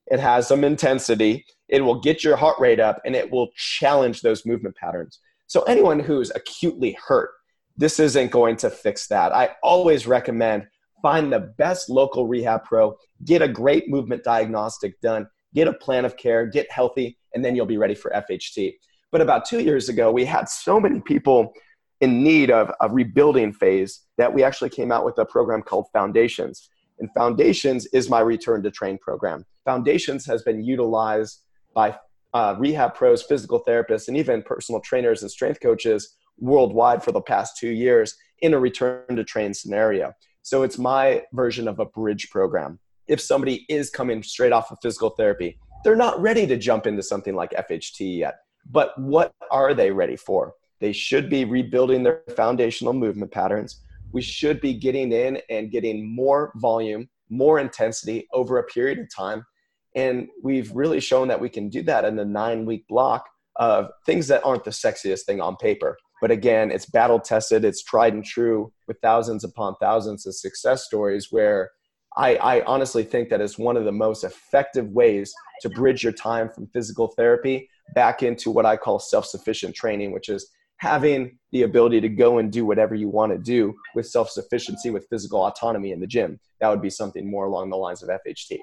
it 0.08 0.20
has 0.20 0.48
some 0.48 0.64
intensity. 0.64 1.46
It 1.68 1.82
will 1.82 2.00
get 2.00 2.24
your 2.24 2.36
heart 2.36 2.60
rate 2.60 2.80
up 2.80 3.02
and 3.06 3.16
it 3.16 3.32
will 3.32 3.50
challenge 3.56 4.22
those 4.22 4.46
movement 4.46 4.76
patterns. 4.76 5.20
So, 5.48 5.64
anyone 5.64 6.00
who's 6.00 6.32
acutely 6.36 6.98
hurt, 7.08 7.32
this 7.78 8.00
isn't 8.00 8.32
going 8.32 8.58
to 8.58 8.70
fix 8.70 9.08
that. 9.08 9.34
I 9.34 9.52
always 9.64 10.08
recommend 10.08 10.68
find 11.06 11.32
the 11.32 11.54
best 11.60 11.88
local 11.88 12.26
rehab 12.26 12.64
pro, 12.64 12.98
get 13.26 13.40
a 13.40 13.48
great 13.48 13.88
movement 13.88 14.24
diagnostic 14.24 15.00
done, 15.02 15.28
get 15.54 15.68
a 15.68 15.74
plan 15.74 16.04
of 16.04 16.18
care, 16.18 16.48
get 16.48 16.66
healthy, 16.72 17.16
and 17.36 17.46
then 17.46 17.56
you'll 17.56 17.68
be 17.68 17.78
ready 17.78 17.94
for 17.94 18.10
FHT. 18.10 18.74
But 19.12 19.22
about 19.22 19.46
two 19.46 19.60
years 19.60 19.88
ago, 19.88 20.12
we 20.12 20.26
had 20.26 20.50
so 20.50 20.80
many 20.80 21.00
people 21.02 21.54
in 22.02 22.24
need 22.24 22.50
of 22.50 22.72
a 22.82 22.90
rebuilding 22.90 23.54
phase 23.54 24.02
that 24.18 24.34
we 24.34 24.42
actually 24.42 24.72
came 24.72 24.92
out 24.92 25.06
with 25.06 25.16
a 25.20 25.26
program 25.26 25.62
called 25.62 25.86
Foundations. 25.94 26.72
And 26.98 27.08
Foundations 27.16 27.86
is 27.94 28.10
my 28.10 28.22
return 28.22 28.64
to 28.64 28.72
train 28.72 28.98
program. 28.98 29.46
Foundations 29.64 30.26
has 30.26 30.42
been 30.42 30.64
utilized 30.64 31.42
by 31.76 31.96
uh, 32.34 32.56
rehab 32.58 32.96
pros, 32.96 33.22
physical 33.22 33.64
therapists, 33.64 34.08
and 34.08 34.18
even 34.18 34.42
personal 34.42 34.82
trainers 34.82 35.22
and 35.22 35.30
strength 35.30 35.60
coaches 35.62 36.16
worldwide 36.40 37.04
for 37.04 37.12
the 37.12 37.22
past 37.22 37.58
two 37.58 37.70
years 37.70 38.16
in 38.40 38.56
a 38.56 38.60
return 38.60 39.16
to 39.16 39.24
train 39.24 39.54
scenario. 39.54 40.12
So 40.46 40.64
it's 40.64 40.78
my 40.78 41.24
version 41.34 41.68
of 41.68 41.80
a 41.80 41.86
bridge 41.86 42.30
program. 42.30 42.80
If 43.08 43.20
somebody 43.20 43.66
is 43.68 43.90
coming 43.90 44.24
straight 44.24 44.52
off 44.52 44.72
of 44.72 44.78
physical 44.82 45.10
therapy, 45.10 45.58
they're 45.84 45.96
not 45.96 46.22
ready 46.22 46.48
to 46.48 46.58
jump 46.58 46.88
into 46.88 47.04
something 47.04 47.36
like 47.36 47.52
FHT 47.52 48.20
yet. 48.20 48.36
But 48.70 48.98
what 49.00 49.32
are 49.52 49.74
they 49.74 49.92
ready 49.92 50.16
for? 50.16 50.54
They 50.80 50.92
should 50.92 51.30
be 51.30 51.46
rebuilding 51.46 52.04
their 52.04 52.22
foundational 52.36 52.94
movement 52.94 53.32
patterns 53.32 53.82
we 54.16 54.22
should 54.22 54.62
be 54.62 54.74
getting 54.74 55.12
in 55.12 55.42
and 55.50 55.70
getting 55.70 56.16
more 56.16 56.54
volume, 56.56 57.10
more 57.30 57.60
intensity 57.60 58.26
over 58.32 58.60
a 58.60 58.64
period 58.64 58.98
of 58.98 59.14
time. 59.14 59.46
And 59.94 60.30
we've 60.42 60.72
really 60.72 61.02
shown 61.02 61.28
that 61.28 61.42
we 61.42 61.50
can 61.50 61.68
do 61.68 61.82
that 61.84 62.06
in 62.06 62.16
the 62.16 62.24
nine 62.24 62.66
week 62.66 62.88
block 62.88 63.26
of 63.58 63.90
things 64.06 64.28
that 64.30 64.46
aren't 64.46 64.64
the 64.64 64.72
sexiest 64.72 65.24
thing 65.24 65.42
on 65.42 65.58
paper. 65.58 65.98
But 66.26 66.32
again, 66.32 66.72
it's 66.72 66.88
battle 66.88 67.20
tested, 67.20 67.64
it's 67.64 67.84
tried 67.84 68.16
and 68.16 68.26
true 68.26 68.74
with 68.88 68.98
thousands 69.00 69.44
upon 69.44 69.76
thousands 69.80 70.26
of 70.26 70.34
success 70.34 70.84
stories 70.84 71.28
where 71.30 71.70
I, 72.18 72.36
I, 72.38 72.64
honestly 72.64 73.04
think 73.04 73.30
that 73.30 73.42
it's 73.42 73.60
one 73.60 73.78
of 73.78 73.86
the 73.86 73.92
most 73.92 74.24
effective 74.24 74.90
ways 74.90 75.32
to 75.62 75.70
bridge 75.70 76.02
your 76.02 76.14
time 76.14 76.50
from 76.50 76.66
physical 76.66 77.10
therapy 77.10 77.70
back 77.94 78.24
into 78.24 78.50
what 78.50 78.66
I 78.66 78.76
call 78.76 78.98
self 78.98 79.28
sufficient 79.28 79.76
training, 79.76 80.14
which 80.14 80.30
is 80.30 80.50
having 80.78 81.38
the 81.52 81.62
ability 81.62 82.02
to 82.02 82.10
go 82.10 82.40
and 82.40 82.52
do 82.52 82.66
whatever 82.66 82.96
you 82.96 83.08
want 83.08 83.32
to 83.32 83.38
do 83.38 83.76
with 83.94 84.08
self 84.08 84.32
sufficiency, 84.32 84.90
with 84.90 85.06
physical 85.12 85.46
autonomy 85.46 85.92
in 85.92 86.00
the 86.00 86.08
gym. 86.08 86.40
That 86.60 86.70
would 86.70 86.82
be 86.82 86.90
something 86.90 87.30
more 87.30 87.46
along 87.46 87.70
the 87.70 87.78
lines 87.78 88.02
of 88.02 88.10
FHT. 88.10 88.58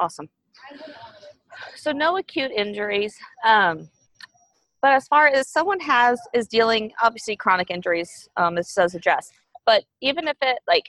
Awesome. 0.00 0.28
So, 1.76 1.92
no 1.92 2.16
acute 2.16 2.50
injuries. 2.50 3.16
Um, 3.44 3.88
but 4.82 4.92
as 4.92 5.06
far 5.08 5.26
as 5.26 5.48
someone 5.48 5.80
has 5.80 6.20
is 6.34 6.46
dealing, 6.48 6.92
obviously 7.02 7.36
chronic 7.36 7.70
injuries, 7.70 8.28
um, 8.36 8.54
this 8.54 8.74
does 8.74 8.94
address. 8.94 9.30
But 9.66 9.84
even 10.00 10.28
if 10.28 10.36
it 10.42 10.58
like 10.66 10.84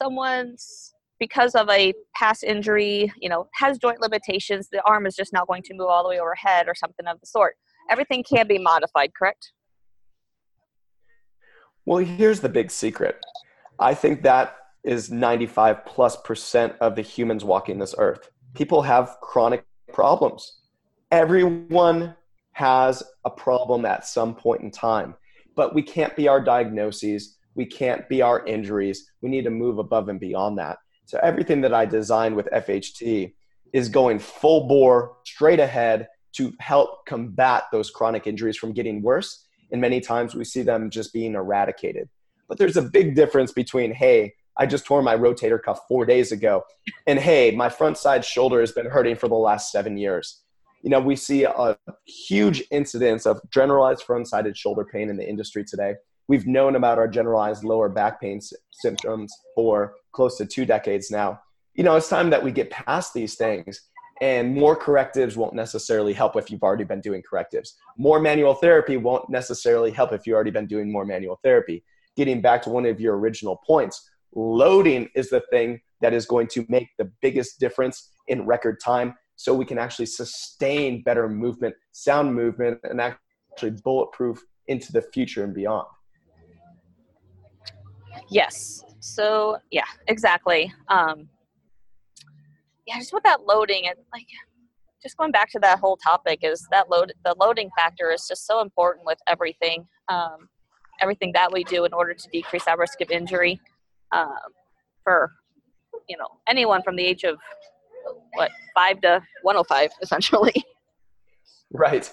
someone's 0.00 0.94
because 1.18 1.54
of 1.54 1.68
a 1.68 1.92
past 2.14 2.44
injury, 2.44 3.12
you 3.20 3.28
know, 3.28 3.48
has 3.54 3.78
joint 3.78 4.00
limitations, 4.00 4.68
the 4.70 4.82
arm 4.86 5.06
is 5.06 5.14
just 5.14 5.32
not 5.32 5.46
going 5.46 5.62
to 5.64 5.74
move 5.74 5.88
all 5.88 6.02
the 6.02 6.08
way 6.08 6.20
overhead 6.20 6.66
or 6.66 6.74
something 6.74 7.06
of 7.06 7.20
the 7.20 7.26
sort 7.26 7.56
everything 7.90 8.22
can 8.22 8.46
be 8.46 8.58
modified, 8.58 9.12
correct? 9.14 9.52
Well, 11.84 11.98
here's 11.98 12.40
the 12.40 12.48
big 12.48 12.70
secret. 12.70 13.16
I 13.78 13.94
think 13.94 14.22
that 14.22 14.56
is 14.84 15.10
95 15.10 15.84
plus 15.84 16.16
percent 16.16 16.74
of 16.80 16.94
the 16.94 17.02
humans 17.02 17.44
walking 17.44 17.78
this 17.78 17.94
earth. 17.98 18.30
People 18.54 18.82
have 18.82 19.16
chronic 19.20 19.64
problems. 19.92 20.58
Everyone 21.10 22.14
has 22.60 23.02
a 23.24 23.30
problem 23.30 23.86
at 23.86 24.06
some 24.06 24.34
point 24.34 24.60
in 24.60 24.70
time, 24.70 25.14
but 25.56 25.74
we 25.74 25.82
can't 25.82 26.14
be 26.14 26.28
our 26.28 26.42
diagnoses. 26.42 27.38
We 27.54 27.64
can't 27.64 28.06
be 28.06 28.20
our 28.20 28.44
injuries. 28.44 29.10
We 29.22 29.30
need 29.30 29.44
to 29.44 29.50
move 29.50 29.78
above 29.78 30.10
and 30.10 30.20
beyond 30.20 30.58
that. 30.58 30.76
So, 31.06 31.18
everything 31.22 31.62
that 31.62 31.72
I 31.72 31.86
designed 31.86 32.36
with 32.36 32.50
FHT 32.52 33.32
is 33.72 33.88
going 33.88 34.18
full 34.18 34.68
bore, 34.68 35.16
straight 35.24 35.58
ahead, 35.58 36.08
to 36.34 36.52
help 36.60 37.06
combat 37.06 37.64
those 37.72 37.90
chronic 37.90 38.26
injuries 38.26 38.58
from 38.58 38.72
getting 38.72 39.00
worse. 39.00 39.46
And 39.72 39.80
many 39.80 40.00
times 40.00 40.34
we 40.34 40.44
see 40.44 40.62
them 40.62 40.90
just 40.90 41.14
being 41.14 41.34
eradicated. 41.34 42.10
But 42.46 42.58
there's 42.58 42.76
a 42.76 42.82
big 42.82 43.14
difference 43.14 43.52
between, 43.52 43.94
hey, 43.94 44.34
I 44.58 44.66
just 44.66 44.84
tore 44.84 45.02
my 45.02 45.16
rotator 45.16 45.62
cuff 45.62 45.80
four 45.88 46.04
days 46.04 46.30
ago. 46.30 46.64
And 47.06 47.18
hey, 47.18 47.52
my 47.52 47.70
front 47.70 47.96
side 47.96 48.22
shoulder 48.22 48.60
has 48.60 48.72
been 48.72 48.86
hurting 48.86 49.16
for 49.16 49.28
the 49.28 49.34
last 49.34 49.72
seven 49.72 49.96
years. 49.96 50.42
You 50.82 50.90
know, 50.90 51.00
we 51.00 51.16
see 51.16 51.44
a 51.44 51.76
huge 52.06 52.62
incidence 52.70 53.26
of 53.26 53.40
generalized 53.50 54.02
front 54.02 54.28
sided 54.28 54.56
shoulder 54.56 54.84
pain 54.84 55.10
in 55.10 55.16
the 55.16 55.28
industry 55.28 55.64
today. 55.64 55.94
We've 56.28 56.46
known 56.46 56.76
about 56.76 56.98
our 56.98 57.08
generalized 57.08 57.64
lower 57.64 57.88
back 57.88 58.20
pain 58.20 58.40
symptoms 58.70 59.32
for 59.54 59.94
close 60.12 60.38
to 60.38 60.46
two 60.46 60.64
decades 60.64 61.10
now. 61.10 61.40
You 61.74 61.84
know, 61.84 61.96
it's 61.96 62.08
time 62.08 62.30
that 62.30 62.42
we 62.42 62.50
get 62.52 62.70
past 62.70 63.14
these 63.14 63.34
things 63.34 63.90
and 64.20 64.54
more 64.54 64.76
correctives 64.76 65.36
won't 65.36 65.54
necessarily 65.54 66.12
help 66.12 66.36
if 66.36 66.50
you've 66.50 66.62
already 66.62 66.84
been 66.84 67.00
doing 67.00 67.22
correctives. 67.22 67.76
More 67.96 68.20
manual 68.20 68.54
therapy 68.54 68.96
won't 68.98 69.30
necessarily 69.30 69.90
help 69.90 70.12
if 70.12 70.26
you've 70.26 70.34
already 70.34 70.50
been 70.50 70.66
doing 70.66 70.92
more 70.92 71.06
manual 71.06 71.40
therapy. 71.42 71.82
Getting 72.16 72.42
back 72.42 72.60
to 72.62 72.70
one 72.70 72.84
of 72.84 73.00
your 73.00 73.16
original 73.16 73.60
points, 73.66 74.10
loading 74.34 75.08
is 75.14 75.30
the 75.30 75.42
thing 75.50 75.80
that 76.02 76.12
is 76.12 76.26
going 76.26 76.48
to 76.48 76.66
make 76.68 76.88
the 76.98 77.10
biggest 77.22 77.60
difference 77.60 78.10
in 78.28 78.46
record 78.46 78.78
time 78.84 79.14
so 79.40 79.54
we 79.54 79.64
can 79.64 79.78
actually 79.78 80.04
sustain 80.04 81.02
better 81.02 81.26
movement, 81.26 81.74
sound 81.92 82.34
movement, 82.34 82.78
and 82.84 83.00
actually 83.00 83.70
bulletproof 83.82 84.44
into 84.66 84.92
the 84.92 85.00
future 85.00 85.44
and 85.44 85.54
beyond. 85.54 85.86
Yes. 88.30 88.84
So, 88.98 89.56
yeah, 89.70 89.86
exactly. 90.08 90.70
Um, 90.88 91.30
yeah, 92.86 92.98
just 92.98 93.14
with 93.14 93.22
that 93.22 93.46
loading 93.46 93.86
and 93.86 93.96
like 94.12 94.26
just 95.02 95.16
going 95.16 95.32
back 95.32 95.50
to 95.52 95.58
that 95.60 95.78
whole 95.78 95.96
topic 95.96 96.40
is 96.42 96.68
that 96.70 96.90
load 96.90 97.14
the 97.24 97.34
loading 97.40 97.70
factor 97.74 98.10
is 98.10 98.28
just 98.28 98.46
so 98.46 98.60
important 98.60 99.06
with 99.06 99.18
everything 99.26 99.86
um, 100.08 100.50
everything 101.00 101.32
that 101.32 101.50
we 101.50 101.64
do 101.64 101.86
in 101.86 101.94
order 101.94 102.12
to 102.12 102.28
decrease 102.30 102.66
our 102.66 102.76
risk 102.76 103.00
of 103.00 103.10
injury 103.10 103.58
um, 104.12 104.34
for 105.02 105.32
you 106.08 106.16
know 106.18 106.28
anyone 106.46 106.82
from 106.82 106.96
the 106.96 107.04
age 107.04 107.24
of 107.24 107.38
what 108.34 108.50
five 108.74 109.00
to 109.00 109.20
105 109.42 109.90
essentially 110.02 110.54
right 111.72 112.12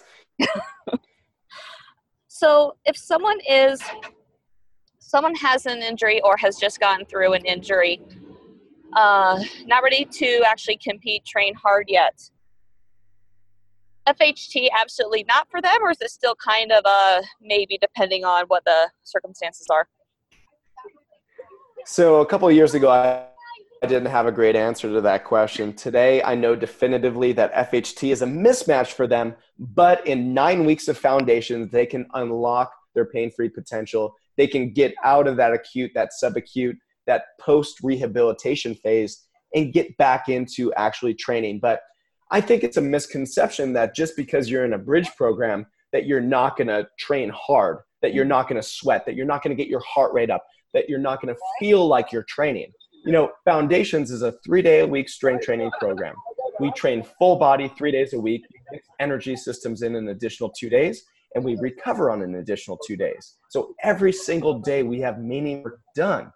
so 2.28 2.76
if 2.86 2.96
someone 2.98 3.38
is 3.50 3.82
someone 5.00 5.36
has 5.36 5.66
an 5.66 5.82
injury 5.82 6.22
or 6.22 6.36
has 6.38 6.58
just 6.58 6.80
gone 6.80 7.06
through 7.06 7.34
an 7.34 7.46
injury 7.46 8.02
uh, 8.96 9.40
not 9.66 9.84
ready 9.84 10.06
to 10.06 10.42
actually 10.46 10.78
compete, 10.78 11.26
train 11.26 11.54
hard 11.56 11.86
yet. 11.88 12.20
FHT 14.08 14.70
absolutely 14.80 15.26
not 15.28 15.50
for 15.52 15.62
them, 15.62 15.78
or 15.82 15.92
is 15.92 15.98
it 16.00 16.10
still 16.10 16.36
kind 16.36 16.72
of 16.72 16.84
a 16.86 17.22
maybe 17.42 17.78
depending 17.80 18.24
on 18.24 18.46
what 18.46 18.64
the 18.66 18.90
circumstances 19.04 19.68
are? 19.70 19.88
So 21.86 22.22
a 22.22 22.26
couple 22.26 22.48
of 22.48 22.56
years 22.56 22.74
ago, 22.74 22.90
I, 22.90 23.26
I 23.84 23.88
didn't 23.88 24.10
have 24.10 24.26
a 24.26 24.32
great 24.32 24.56
answer 24.56 24.92
to 24.92 25.02
that 25.02 25.24
question. 25.24 25.74
Today, 25.74 26.24
I 26.24 26.34
know 26.34 26.56
definitively 26.56 27.32
that 27.34 27.54
FHT 27.54 28.12
is 28.12 28.24
a 28.24 28.26
mismatch 28.26 28.94
for 28.94 29.06
them, 29.06 29.36
but 29.60 30.06
in 30.08 30.34
nine 30.34 30.66
weeks 30.66 30.88
of 30.88 30.98
foundations, 30.98 31.72
they 31.72 31.86
can 31.86 32.08
unlock 32.16 32.72
their 32.96 33.06
pain-free 33.06 33.50
potential. 33.50 34.16
They 34.36 34.48
can 34.48 34.74
get 34.74 34.96
out 35.04 35.28
of 35.28 35.38
that 35.38 35.54
acute, 35.54 35.92
that 35.94 36.10
subacute, 36.22 36.78
that 37.06 37.26
post 37.40 37.78
rehabilitation 37.84 38.74
phase 38.74 39.28
and 39.54 39.72
get 39.72 39.96
back 39.98 40.28
into 40.28 40.74
actually 40.74 41.14
training. 41.14 41.60
But 41.60 41.82
I 42.32 42.42
think 42.42 42.64
it's 42.64 42.78
a 42.78 42.82
misconception 42.82 43.74
that 43.74 43.96
just 43.96 44.16
because 44.16 44.50
you're 44.50 44.66
in 44.66 44.74
a 44.74 44.80
bridge 44.80 45.10
program, 45.16 45.68
that 45.94 46.06
you're 46.06 46.20
not 46.20 46.58
going 46.58 46.68
to 46.68 46.88
train 46.98 47.30
hard, 47.30 47.80
that 48.02 48.14
you're 48.14 48.26
not 48.26 48.50
going 48.50 48.62
to 48.62 48.68
sweat, 48.68 49.06
that 49.06 49.16
you're 49.16 49.26
not 49.26 49.44
going 49.44 49.56
to 49.56 49.62
get 49.62 49.70
your 49.70 49.82
heart 49.82 50.14
rate 50.14 50.32
up, 50.32 50.44
that 50.74 50.90
you're 50.90 51.00
not 51.00 51.22
going 51.22 51.34
to 51.34 51.40
feel 51.60 51.88
like 51.88 52.12
you're 52.12 52.26
training. 52.28 52.72
You 53.08 53.14
know, 53.14 53.32
Foundations 53.46 54.12
is 54.12 54.22
a 54.22 54.34
three 54.44 54.62
day 54.62 54.82
a 54.82 54.86
week 54.86 55.08
strength 55.08 55.46
training 55.46 55.72
program. 55.80 56.14
We 56.60 56.72
train 56.72 57.06
full 57.18 57.38
body 57.38 57.70
three 57.78 57.90
days 57.90 58.12
a 58.12 58.20
week, 58.20 58.46
energy 59.00 59.38
systems 59.38 59.82
in 59.82 59.96
an 59.96 60.10
additional 60.10 60.50
two 60.50 60.70
days, 60.70 61.06
and 61.34 61.42
we 61.42 61.56
recover 61.56 62.12
on 62.12 62.22
an 62.22 62.36
additional 62.36 62.78
two 62.86 62.98
days. 62.98 63.38
So 63.48 63.74
every 63.82 64.12
single 64.12 64.60
day 64.60 64.84
we 64.84 65.00
have 65.00 65.22
meaning 65.22 65.63
done. 65.96 66.34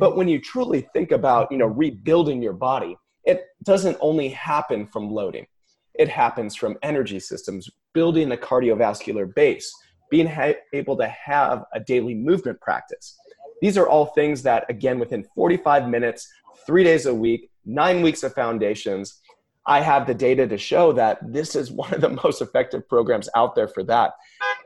But 0.00 0.16
when 0.16 0.26
you 0.26 0.40
truly 0.40 0.88
think 0.92 1.12
about, 1.12 1.52
you 1.52 1.58
know, 1.58 1.66
rebuilding 1.66 2.42
your 2.42 2.52
body, 2.52 2.96
it 3.22 3.44
doesn't 3.62 3.96
only 4.00 4.30
happen 4.30 4.88
from 4.88 5.12
loading. 5.12 5.46
It 5.94 6.08
happens 6.08 6.56
from 6.56 6.78
energy 6.82 7.20
systems, 7.20 7.70
building 7.94 8.32
a 8.32 8.36
cardiovascular 8.36 9.32
base, 9.36 9.72
being 10.10 10.26
ha- 10.26 10.54
able 10.72 10.96
to 10.96 11.06
have 11.06 11.62
a 11.74 11.78
daily 11.78 12.16
movement 12.16 12.60
practice. 12.60 13.16
These 13.60 13.76
are 13.76 13.88
all 13.88 14.06
things 14.06 14.42
that, 14.44 14.64
again, 14.68 14.98
within 14.98 15.24
45 15.34 15.88
minutes, 15.88 16.28
three 16.66 16.84
days 16.84 17.06
a 17.06 17.14
week, 17.14 17.50
nine 17.64 18.02
weeks 18.02 18.22
of 18.22 18.34
foundations, 18.34 19.20
I 19.66 19.80
have 19.80 20.06
the 20.06 20.14
data 20.14 20.46
to 20.46 20.56
show 20.56 20.92
that 20.94 21.18
this 21.22 21.54
is 21.54 21.70
one 21.70 21.92
of 21.92 22.00
the 22.00 22.08
most 22.24 22.40
effective 22.40 22.88
programs 22.88 23.28
out 23.36 23.54
there 23.54 23.68
for 23.68 23.82
that. 23.84 24.12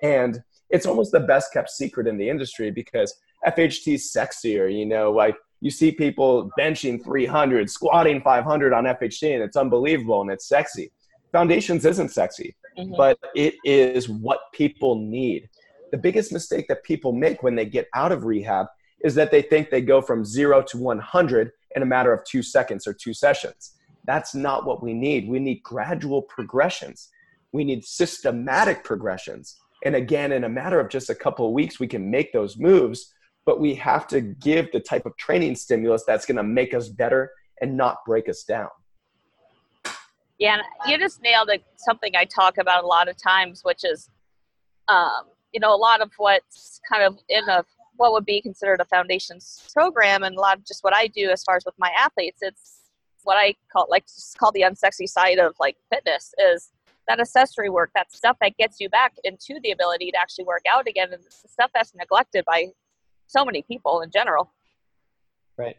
And 0.03 0.41
it's 0.71 0.87
almost 0.87 1.13
the 1.13 1.21
best 1.21 1.53
kept 1.53 1.71
secret 1.71 2.07
in 2.07 2.17
the 2.17 2.29
industry 2.29 2.71
because 2.71 3.15
FHT 3.47 3.95
is 3.95 4.13
sexier, 4.17 4.73
you 4.73 4.87
know, 4.87 5.11
like 5.11 5.37
you 5.61 5.71
see 5.71 5.93
people 5.93 6.51
benching 6.59 7.03
300, 7.03 7.71
squatting 7.71 8.21
500 8.21 8.73
on 8.73 8.85
FHT, 8.85 9.35
and 9.35 9.43
it's 9.43 9.57
unbelievable 9.57 10.21
and 10.21 10.31
it's 10.31 10.49
sexy. 10.49 10.91
Foundations 11.31 11.85
isn't 11.85 12.11
sexy, 12.11 12.57
mm-hmm. 12.79 12.95
but 12.97 13.19
it 13.35 13.55
is 13.65 14.09
what 14.09 14.41
people 14.53 14.97
need. 14.97 15.49
The 15.91 15.99
biggest 15.99 16.33
mistake 16.33 16.67
that 16.69 16.83
people 16.85 17.13
make 17.13 17.43
when 17.43 17.55
they 17.55 17.67
get 17.67 17.89
out 17.95 18.13
of 18.13 18.25
rehab 18.25 18.67
is 19.03 19.15
that 19.15 19.31
they 19.31 19.43
think 19.43 19.71
they 19.71 19.81
go 19.81 20.01
from 20.01 20.25
zero 20.25 20.63
to 20.63 20.79
100 20.79 21.51
in 21.75 21.83
a 21.83 21.87
matter 21.87 22.13
of 22.13 22.25
two 22.25 22.43
seconds 22.43 22.87
or 22.87 22.95
two 22.95 23.13
sessions. 23.13 23.73
That's 24.05 24.35
not 24.35 24.67
what 24.67 24.83
we 24.83 24.95
need. 24.95 25.29
We 25.29 25.39
need 25.39 25.63
gradual 25.63 26.23
progressions. 26.23 27.09
We 27.53 27.65
need 27.65 27.85
systematic 27.85 28.85
progressions. 28.85 29.57
And 29.85 29.97
again, 29.97 30.33
in 30.33 30.45
a 30.45 30.49
matter 30.49 30.81
of 30.81 30.89
just 30.89 31.11
a 31.11 31.15
couple 31.15 31.47
of 31.47 31.53
weeks, 31.53 31.81
we 31.81 31.89
can 31.89 32.11
make 32.11 32.33
those 32.33 32.57
moves, 32.57 33.13
but 33.45 33.61
we 33.61 33.75
have 33.75 34.07
to 34.09 34.21
give 34.21 34.71
the 34.73 34.81
type 34.81 35.07
of 35.07 35.17
training 35.17 35.57
stimulus 35.57 36.05
that's 36.07 36.27
going 36.27 36.37
to 36.37 36.43
make 36.43 36.75
us 36.75 36.89
better 36.89 37.33
and 37.61 37.77
not 37.77 37.99
break 38.07 38.29
us 38.29 38.45
down. 38.45 38.69
Yeah, 40.39 40.59
you 40.89 40.99
just 40.99 41.23
nailed 41.23 41.51
it, 41.51 41.63
something 41.77 42.17
I 42.17 42.25
talk 42.25 42.59
about 42.59 42.83
a 42.83 42.87
lot 42.87 43.09
of 43.09 43.17
times, 43.17 43.61
which 43.63 43.85
is, 43.85 44.09
um, 44.89 45.27
you 45.53 45.61
know, 45.61 45.73
a 45.73 45.77
lot 45.77 46.01
of 46.01 46.11
what's 46.17 46.81
kind 46.91 47.05
of 47.05 47.19
in 47.29 47.49
a 47.49 47.65
what 47.97 48.13
would 48.13 48.25
be 48.25 48.41
considered 48.41 48.81
a 48.81 48.85
foundations 48.85 49.69
program, 49.73 50.23
and 50.23 50.37
a 50.37 50.41
lot 50.41 50.59
of 50.59 50.67
just 50.67 50.83
what 50.83 50.95
I 50.95 51.07
do 51.07 51.31
as 51.31 51.43
far 51.45 51.57
as 51.57 51.65
with 51.65 51.75
my 51.79 51.91
athletes, 51.99 52.39
it's 52.43 52.79
what 53.25 53.37
I 53.37 53.55
call 53.73 53.87
like 53.89 54.07
just 54.07 54.39
call 54.39 54.51
the 54.53 54.63
unsexy 54.63 55.09
side 55.09 55.39
of 55.39 55.55
like 55.61 55.77
fitness 55.93 56.35
is 56.39 56.73
that 57.09 57.21
accessory 57.21 57.69
work, 57.69 57.91
that 57.95 58.13
stuff 58.13 58.37
that 58.41 58.57
gets 58.57 58.81
you 58.81 58.89
back 58.89 59.15
into 59.25 59.59
the 59.63 59.73
ability 59.73 60.11
to 60.11 60.19
actually 60.19 60.45
work 60.45 60.63
out 60.73 60.87
again, 60.87 61.13
and 61.13 61.23
stuff 61.29 61.71
that's 61.75 61.95
neglected 61.95 62.45
by 62.45 62.67
so 63.27 63.45
many 63.45 63.63
people 63.63 64.01
in 64.03 64.11
general. 64.11 64.53
Right. 65.57 65.77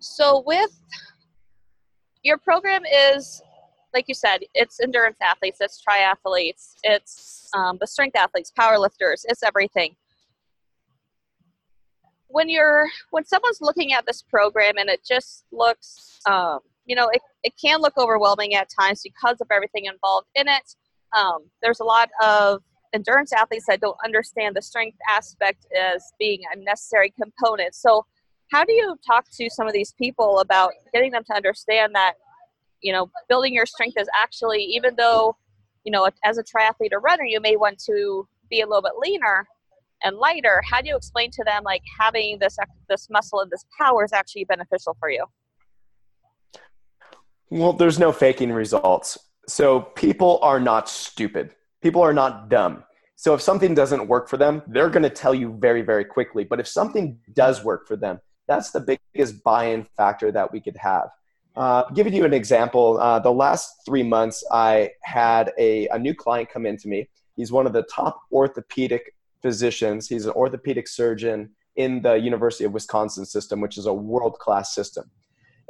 So 0.00 0.42
with 0.46 0.70
your 2.22 2.38
program 2.38 2.82
is 2.84 3.42
like 3.94 4.04
you 4.08 4.14
said, 4.14 4.40
it's 4.54 4.80
endurance 4.80 5.18
athletes, 5.22 5.58
it's 5.60 5.82
triathletes, 5.82 6.74
it's 6.82 7.48
um, 7.54 7.78
the 7.80 7.86
strength 7.86 8.16
athletes, 8.16 8.52
power 8.56 8.78
lifters, 8.78 9.24
it's 9.28 9.42
everything. 9.42 9.96
When 12.28 12.48
you're 12.48 12.86
when 13.10 13.24
someone's 13.24 13.60
looking 13.60 13.94
at 13.94 14.04
this 14.06 14.22
program 14.22 14.76
and 14.76 14.90
it 14.90 15.00
just 15.06 15.44
looks 15.50 16.20
um, 16.26 16.58
you 16.84 16.94
know 16.94 17.08
it, 17.08 17.22
it 17.42 17.54
can 17.62 17.80
look 17.80 17.96
overwhelming 17.96 18.54
at 18.54 18.68
times 18.78 19.02
because 19.02 19.40
of 19.40 19.46
everything 19.50 19.86
involved 19.86 20.28
in 20.34 20.46
it. 20.46 20.74
Um, 21.16 21.50
there's 21.62 21.80
a 21.80 21.84
lot 21.84 22.10
of 22.22 22.62
endurance 22.92 23.32
athletes 23.32 23.64
that 23.68 23.80
don't 23.80 23.96
understand 24.04 24.56
the 24.56 24.62
strength 24.62 24.98
aspect 25.08 25.66
as 25.74 26.12
being 26.18 26.40
a 26.52 26.58
necessary 26.58 27.12
component. 27.20 27.74
So 27.74 28.04
how 28.52 28.64
do 28.64 28.72
you 28.72 28.96
talk 29.06 29.26
to 29.36 29.48
some 29.50 29.66
of 29.66 29.72
these 29.72 29.92
people 29.92 30.40
about 30.40 30.72
getting 30.92 31.12
them 31.12 31.24
to 31.24 31.34
understand 31.34 31.94
that 31.94 32.14
you 32.82 32.92
know 32.92 33.10
building 33.28 33.52
your 33.52 33.66
strength 33.66 33.96
is 33.98 34.08
actually 34.14 34.62
even 34.62 34.94
though 34.96 35.36
you 35.84 35.92
know 35.92 36.08
as 36.24 36.38
a 36.38 36.42
triathlete 36.42 36.92
or 36.92 37.00
runner 37.00 37.24
you 37.24 37.40
may 37.40 37.56
want 37.56 37.78
to 37.78 38.26
be 38.50 38.60
a 38.60 38.66
little 38.66 38.82
bit 38.82 38.92
leaner 38.98 39.46
and 40.04 40.16
lighter 40.16 40.62
how 40.68 40.80
do 40.80 40.88
you 40.88 40.96
explain 40.96 41.30
to 41.30 41.44
them 41.44 41.62
like 41.64 41.82
having 41.98 42.38
this 42.38 42.56
this 42.88 43.08
muscle 43.10 43.40
and 43.40 43.50
this 43.50 43.64
power 43.78 44.04
is 44.04 44.12
actually 44.12 44.44
beneficial 44.44 44.96
for 44.98 45.10
you? 45.10 45.24
Well 47.50 47.72
there's 47.72 47.98
no 47.98 48.12
faking 48.12 48.52
results. 48.52 49.18
So 49.46 49.80
people 49.80 50.38
are 50.42 50.60
not 50.60 50.88
stupid. 50.88 51.54
People 51.82 52.02
are 52.02 52.12
not 52.12 52.50
dumb. 52.50 52.84
So 53.16 53.34
if 53.34 53.40
something 53.40 53.74
doesn't 53.74 54.06
work 54.06 54.28
for 54.28 54.36
them 54.36 54.62
they're 54.68 54.90
going 54.90 55.02
to 55.02 55.10
tell 55.10 55.34
you 55.34 55.56
very 55.58 55.82
very 55.82 56.04
quickly. 56.04 56.44
But 56.44 56.60
if 56.60 56.68
something 56.68 57.18
does 57.32 57.64
work 57.64 57.86
for 57.86 57.96
them 57.96 58.20
that's 58.46 58.70
the 58.70 58.98
biggest 59.14 59.42
buy-in 59.44 59.86
factor 59.96 60.32
that 60.32 60.52
we 60.52 60.60
could 60.60 60.76
have 60.76 61.10
uh, 61.58 61.84
giving 61.94 62.14
you 62.14 62.24
an 62.24 62.32
example 62.32 62.98
uh, 63.00 63.18
the 63.18 63.30
last 63.30 63.70
three 63.84 64.02
months 64.02 64.44
i 64.52 64.90
had 65.02 65.52
a, 65.58 65.88
a 65.88 65.98
new 65.98 66.14
client 66.14 66.48
come 66.48 66.64
in 66.64 66.76
to 66.76 66.88
me 66.88 67.08
he's 67.36 67.52
one 67.52 67.66
of 67.66 67.72
the 67.72 67.82
top 67.82 68.20
orthopedic 68.32 69.14
physicians. 69.42 70.08
He's 70.08 70.26
an 70.26 70.32
orthopedic 70.32 70.88
surgeon 70.88 71.50
in 71.76 72.02
the 72.02 72.14
University 72.14 72.64
of 72.64 72.72
Wisconsin 72.72 73.24
system, 73.24 73.60
which 73.60 73.78
is 73.78 73.86
a 73.86 73.94
world 73.94 74.38
class 74.38 74.74
system. 74.74 75.10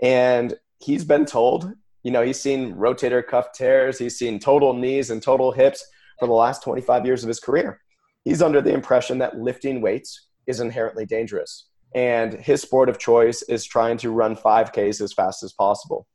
And 0.02 0.54
he's 0.78 1.04
been 1.04 1.26
told, 1.26 1.72
you 2.02 2.10
know, 2.10 2.22
he's 2.22 2.40
seen 2.40 2.74
rotator 2.74 3.26
cuff 3.26 3.52
tears, 3.52 3.98
he's 3.98 4.18
seen 4.18 4.38
total 4.38 4.72
knees 4.72 5.10
and 5.10 5.22
total 5.22 5.52
hips 5.52 5.84
for 6.18 6.26
the 6.26 6.34
last 6.34 6.62
25 6.62 7.04
years 7.04 7.22
of 7.22 7.28
his 7.28 7.40
career. 7.40 7.80
He's 8.24 8.42
under 8.42 8.60
the 8.60 8.72
impression 8.72 9.18
that 9.18 9.38
lifting 9.38 9.80
weights 9.80 10.28
is 10.46 10.60
inherently 10.60 11.04
dangerous. 11.04 11.68
And 11.94 12.34
his 12.34 12.62
sport 12.62 12.88
of 12.88 12.98
choice 12.98 13.42
is 13.42 13.64
trying 13.64 13.96
to 13.98 14.10
run 14.10 14.36
5Ks 14.36 15.00
as 15.00 15.12
fast 15.12 15.42
as 15.42 15.52
possible. 15.52 16.06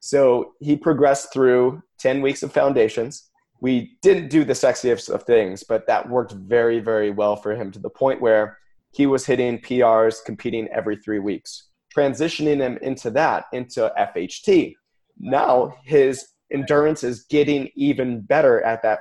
So 0.00 0.52
he 0.60 0.76
progressed 0.76 1.32
through 1.32 1.82
10 1.98 2.22
weeks 2.22 2.42
of 2.42 2.52
foundations. 2.52 3.28
We 3.60 3.96
didn't 4.02 4.28
do 4.28 4.44
the 4.44 4.52
sexiest 4.52 5.08
of 5.08 5.22
things, 5.24 5.64
but 5.64 5.86
that 5.86 6.08
worked 6.08 6.32
very, 6.32 6.78
very 6.78 7.10
well 7.10 7.36
for 7.36 7.54
him 7.54 7.72
to 7.72 7.78
the 7.78 7.90
point 7.90 8.20
where 8.20 8.58
he 8.92 9.06
was 9.06 9.26
hitting 9.26 9.58
PRs, 9.58 10.24
competing 10.24 10.68
every 10.68 10.96
three 10.96 11.18
weeks, 11.18 11.68
transitioning 11.94 12.58
him 12.58 12.78
into 12.82 13.10
that, 13.10 13.46
into 13.52 13.92
FHT. 13.98 14.74
Now 15.18 15.74
his 15.84 16.24
endurance 16.52 17.02
is 17.02 17.24
getting 17.24 17.70
even 17.74 18.20
better 18.20 18.62
at 18.62 18.82
that, 18.82 19.00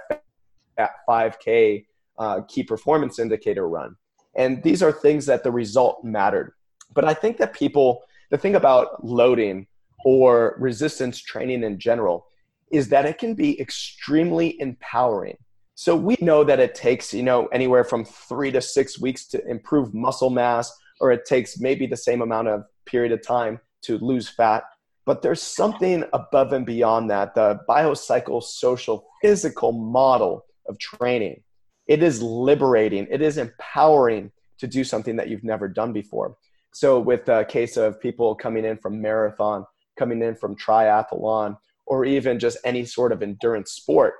that 0.77 0.91
5K 1.07 1.85
uh, 2.17 2.41
key 2.47 2.63
performance 2.63 3.19
indicator 3.19 3.67
run. 3.67 3.95
And 4.35 4.61
these 4.63 4.83
are 4.83 4.91
things 4.91 5.25
that 5.27 5.43
the 5.43 5.51
result 5.51 6.03
mattered. 6.03 6.53
But 6.93 7.05
I 7.05 7.13
think 7.13 7.37
that 7.37 7.53
people, 7.53 8.03
the 8.31 8.37
thing 8.37 8.55
about 8.55 9.03
loading 9.03 9.67
or 10.03 10.55
resistance 10.59 11.19
training 11.19 11.63
in 11.63 11.79
general 11.79 12.27
is 12.71 12.89
that 12.89 13.05
it 13.05 13.17
can 13.17 13.33
be 13.33 13.59
extremely 13.59 14.59
empowering. 14.59 15.37
So 15.75 15.95
we 15.95 16.17
know 16.21 16.43
that 16.43 16.59
it 16.59 16.73
takes, 16.73 17.13
you 17.13 17.23
know, 17.23 17.47
anywhere 17.47 17.83
from 17.83 18.05
3 18.05 18.51
to 18.51 18.61
6 18.61 18.99
weeks 18.99 19.27
to 19.27 19.45
improve 19.47 19.93
muscle 19.93 20.29
mass 20.29 20.71
or 21.01 21.11
it 21.11 21.25
takes 21.25 21.59
maybe 21.59 21.85
the 21.85 21.97
same 21.97 22.21
amount 22.21 22.47
of 22.47 22.63
period 22.85 23.11
of 23.11 23.21
time 23.21 23.59
to 23.81 23.97
lose 23.97 24.29
fat. 24.29 24.63
But 25.05 25.21
there's 25.21 25.41
something 25.41 26.03
above 26.13 26.53
and 26.53 26.65
beyond 26.65 27.09
that, 27.11 27.35
the 27.35 27.59
biopsychosocial 27.69 29.03
physical 29.21 29.71
model 29.71 30.45
of 30.67 30.79
training 30.79 31.43
it 31.87 32.01
is 32.01 32.21
liberating. 32.21 33.07
It 33.09 33.21
is 33.21 33.37
empowering 33.37 34.31
to 34.57 34.67
do 34.67 34.83
something 34.83 35.15
that 35.17 35.29
you've 35.29 35.43
never 35.43 35.67
done 35.67 35.93
before. 35.93 36.35
So 36.73 36.99
with 36.99 37.25
the 37.25 37.45
case 37.45 37.77
of 37.77 37.99
people 38.01 38.35
coming 38.35 38.65
in 38.65 38.77
from 38.77 39.01
marathon 39.01 39.65
coming 39.97 40.21
in 40.21 40.35
from 40.35 40.57
triathlon 40.57 41.57
or 41.85 42.03
even 42.03 42.37
just 42.37 42.57
any 42.65 42.83
sort 42.83 43.13
of 43.13 43.23
endurance 43.23 43.71
sport 43.71 44.15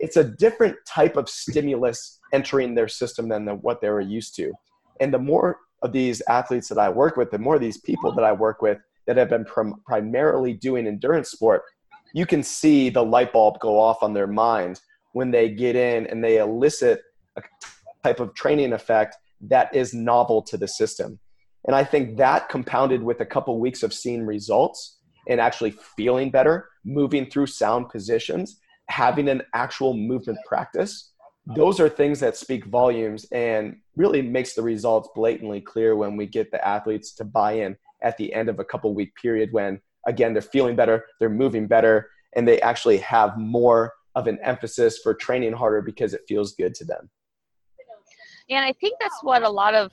it's 0.00 0.16
a 0.16 0.24
different 0.24 0.76
type 0.86 1.16
of 1.16 1.28
stimulus 1.28 2.18
entering 2.32 2.74
their 2.74 2.88
system 2.88 3.28
than 3.28 3.44
the, 3.44 3.54
what 3.54 3.80
they 3.80 3.90
were 3.90 4.00
used 4.00 4.34
to. 4.34 4.50
And 4.98 5.12
the 5.12 5.18
more 5.18 5.58
of 5.82 5.92
these 5.92 6.20
athletes 6.28 6.68
that 6.68 6.78
i 6.78 6.88
work 6.88 7.16
with 7.16 7.30
the 7.30 7.38
more 7.38 7.54
of 7.54 7.60
these 7.60 7.78
people 7.78 8.12
that 8.12 8.24
i 8.24 8.32
work 8.32 8.60
with 8.60 8.78
that 9.06 9.16
have 9.16 9.30
been 9.30 9.46
prim- 9.46 9.80
primarily 9.86 10.52
doing 10.52 10.86
endurance 10.86 11.30
sport 11.30 11.62
you 12.12 12.26
can 12.26 12.42
see 12.42 12.90
the 12.90 13.02
light 13.02 13.32
bulb 13.32 13.58
go 13.60 13.80
off 13.80 14.02
on 14.02 14.12
their 14.12 14.26
mind 14.26 14.78
when 15.12 15.30
they 15.30 15.48
get 15.48 15.76
in 15.76 16.06
and 16.08 16.22
they 16.22 16.36
elicit 16.36 17.00
a 17.36 17.42
type 18.04 18.20
of 18.20 18.34
training 18.34 18.72
effect 18.72 19.16
that 19.40 19.74
is 19.74 19.94
novel 19.94 20.42
to 20.42 20.56
the 20.56 20.68
system. 20.68 21.18
And 21.66 21.76
I 21.76 21.84
think 21.84 22.16
that 22.16 22.48
compounded 22.48 23.02
with 23.02 23.20
a 23.20 23.26
couple 23.26 23.58
weeks 23.60 23.82
of 23.82 23.92
seeing 23.92 24.24
results 24.24 24.98
and 25.28 25.40
actually 25.40 25.72
feeling 25.96 26.30
better, 26.30 26.68
moving 26.84 27.28
through 27.28 27.46
sound 27.46 27.88
positions, 27.90 28.58
having 28.88 29.28
an 29.28 29.42
actual 29.54 29.94
movement 29.94 30.38
practice, 30.46 31.10
those 31.46 31.80
are 31.80 31.88
things 31.88 32.20
that 32.20 32.36
speak 32.36 32.66
volumes 32.66 33.26
and 33.32 33.76
really 33.96 34.22
makes 34.22 34.54
the 34.54 34.62
results 34.62 35.08
blatantly 35.14 35.60
clear 35.60 35.96
when 35.96 36.16
we 36.16 36.26
get 36.26 36.50
the 36.50 36.66
athletes 36.66 37.12
to 37.14 37.24
buy 37.24 37.52
in 37.52 37.76
at 38.02 38.16
the 38.16 38.32
end 38.32 38.48
of 38.48 38.58
a 38.58 38.64
couple 38.64 38.94
week 38.94 39.14
period 39.20 39.50
when 39.52 39.80
again 40.06 40.32
they're 40.32 40.42
feeling 40.42 40.76
better, 40.76 41.04
they're 41.18 41.28
moving 41.28 41.66
better, 41.66 42.08
and 42.36 42.46
they 42.46 42.60
actually 42.60 42.98
have 42.98 43.36
more 43.36 43.92
of 44.14 44.26
an 44.26 44.38
emphasis 44.42 44.98
for 45.02 45.14
training 45.14 45.52
harder 45.52 45.82
because 45.82 46.14
it 46.14 46.22
feels 46.28 46.54
good 46.54 46.74
to 46.74 46.84
them. 46.84 47.10
And 48.50 48.64
I 48.64 48.72
think 48.72 48.98
that's 49.00 49.22
what 49.22 49.42
a 49.42 49.48
lot 49.48 49.74
of 49.74 49.92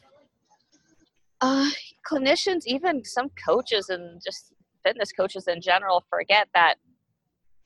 uh, 1.41 1.69
clinicians, 2.09 2.61
even 2.65 3.03
some 3.05 3.29
coaches 3.45 3.89
and 3.89 4.19
just 4.25 4.53
fitness 4.83 5.11
coaches 5.11 5.47
in 5.47 5.61
general, 5.61 6.03
forget 6.09 6.47
that 6.55 6.75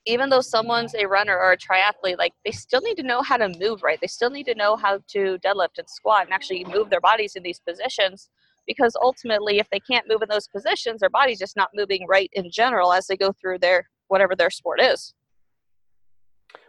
even 0.04 0.28
though 0.28 0.40
someone's 0.40 0.94
a 0.94 1.06
runner 1.06 1.38
or 1.38 1.52
a 1.52 1.56
triathlete, 1.56 2.18
like 2.18 2.32
they 2.44 2.50
still 2.50 2.80
need 2.80 2.96
to 2.96 3.02
know 3.02 3.22
how 3.22 3.36
to 3.36 3.48
move 3.58 3.82
right. 3.82 3.98
They 4.00 4.08
still 4.08 4.30
need 4.30 4.46
to 4.46 4.54
know 4.54 4.76
how 4.76 4.98
to 5.08 5.38
deadlift 5.38 5.78
and 5.78 5.88
squat 5.88 6.24
and 6.24 6.32
actually 6.32 6.64
move 6.64 6.90
their 6.90 7.00
bodies 7.00 7.36
in 7.36 7.42
these 7.42 7.60
positions. 7.60 8.28
Because 8.66 8.96
ultimately, 9.00 9.58
if 9.58 9.68
they 9.70 9.80
can't 9.80 10.08
move 10.08 10.22
in 10.22 10.28
those 10.28 10.46
positions, 10.46 11.00
their 11.00 11.10
body's 11.10 11.38
just 11.38 11.56
not 11.56 11.70
moving 11.74 12.06
right 12.08 12.30
in 12.32 12.50
general 12.50 12.92
as 12.92 13.06
they 13.06 13.16
go 13.16 13.32
through 13.32 13.58
their 13.58 13.88
whatever 14.08 14.36
their 14.36 14.50
sport 14.50 14.80
is. 14.80 15.14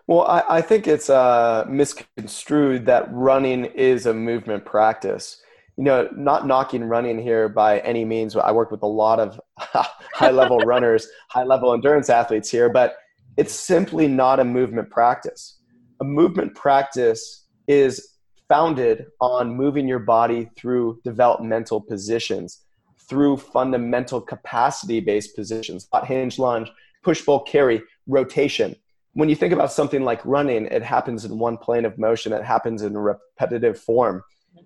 Well, 0.07 0.23
I, 0.23 0.57
I 0.57 0.61
think 0.61 0.87
it's 0.87 1.09
uh, 1.09 1.65
misconstrued 1.69 2.85
that 2.87 3.07
running 3.11 3.65
is 3.65 4.05
a 4.05 4.13
movement 4.13 4.65
practice. 4.65 5.41
You 5.77 5.85
know, 5.85 6.09
not 6.15 6.45
knocking 6.45 6.83
running 6.83 7.19
here 7.19 7.47
by 7.47 7.79
any 7.79 8.03
means. 8.03 8.35
I 8.35 8.51
work 8.51 8.69
with 8.69 8.83
a 8.83 8.87
lot 8.87 9.19
of 9.19 9.39
high 9.57 10.31
level 10.31 10.57
runners, 10.65 11.07
high 11.29 11.43
level 11.43 11.73
endurance 11.73 12.09
athletes 12.09 12.49
here, 12.49 12.69
but 12.69 12.97
it's 13.37 13.53
simply 13.53 14.07
not 14.07 14.39
a 14.39 14.43
movement 14.43 14.89
practice. 14.89 15.59
A 16.01 16.03
movement 16.03 16.53
practice 16.53 17.45
is 17.67 18.15
founded 18.49 19.05
on 19.21 19.55
moving 19.55 19.87
your 19.87 19.99
body 19.99 20.49
through 20.57 20.99
developmental 21.05 21.79
positions, 21.79 22.61
through 23.07 23.37
fundamental 23.37 24.19
capacity 24.19 24.99
based 24.99 25.33
positions, 25.35 25.87
hot 25.93 26.05
hinge 26.05 26.37
lunge, 26.37 26.69
push 27.03 27.23
pull 27.25 27.39
carry, 27.39 27.81
rotation 28.05 28.75
when 29.13 29.29
you 29.29 29.35
think 29.35 29.53
about 29.53 29.71
something 29.71 30.03
like 30.03 30.25
running, 30.25 30.65
it 30.65 30.81
happens 30.81 31.23
in 31.23 31.37
one 31.37 31.57
plane 31.57 31.85
of 31.85 31.97
motion, 31.97 32.33
it 32.33 32.43
happens 32.43 32.81
in 32.81 32.95
a 32.95 33.01
repetitive 33.01 33.79
form. 33.79 34.23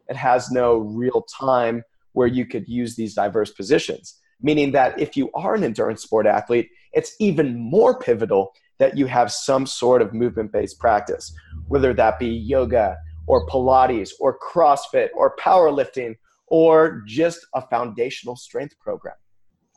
It 0.08 0.16
has 0.16 0.52
no 0.52 0.78
real 0.78 1.24
time 1.24 1.84
where 2.14 2.28
you 2.28 2.46
could 2.46 2.68
use 2.68 2.96
these 2.96 3.14
diverse 3.14 3.52
positions. 3.52 4.20
Meaning 4.42 4.72
that 4.72 5.00
if 5.00 5.18
you 5.18 5.32
are 5.34 5.56
an 5.56 5.64
endurance 5.64 6.04
sport 6.04 6.26
athlete, 6.26 6.70
it's 6.94 7.16
even 7.20 7.58
more 7.58 8.00
pivotal 8.00 8.54
that 8.80 8.98
you 8.98 9.06
have 9.08 9.32
some 9.32 9.66
sort 9.66 10.02
of 10.02 10.14
movement 10.14 10.52
based 10.52 10.80
practice, 10.80 11.34
whether 11.68 11.94
that 11.94 12.20
be 12.20 12.28
yoga 12.28 12.96
or 13.26 13.46
Pilates 13.48 14.12
or 14.20 14.38
CrossFit 14.40 15.10
or 15.16 15.36
powerlifting 15.38 16.16
or 16.48 17.04
just 17.06 17.46
a 17.54 17.62
foundational 17.62 18.36
strength 18.36 18.78
program. 18.80 19.16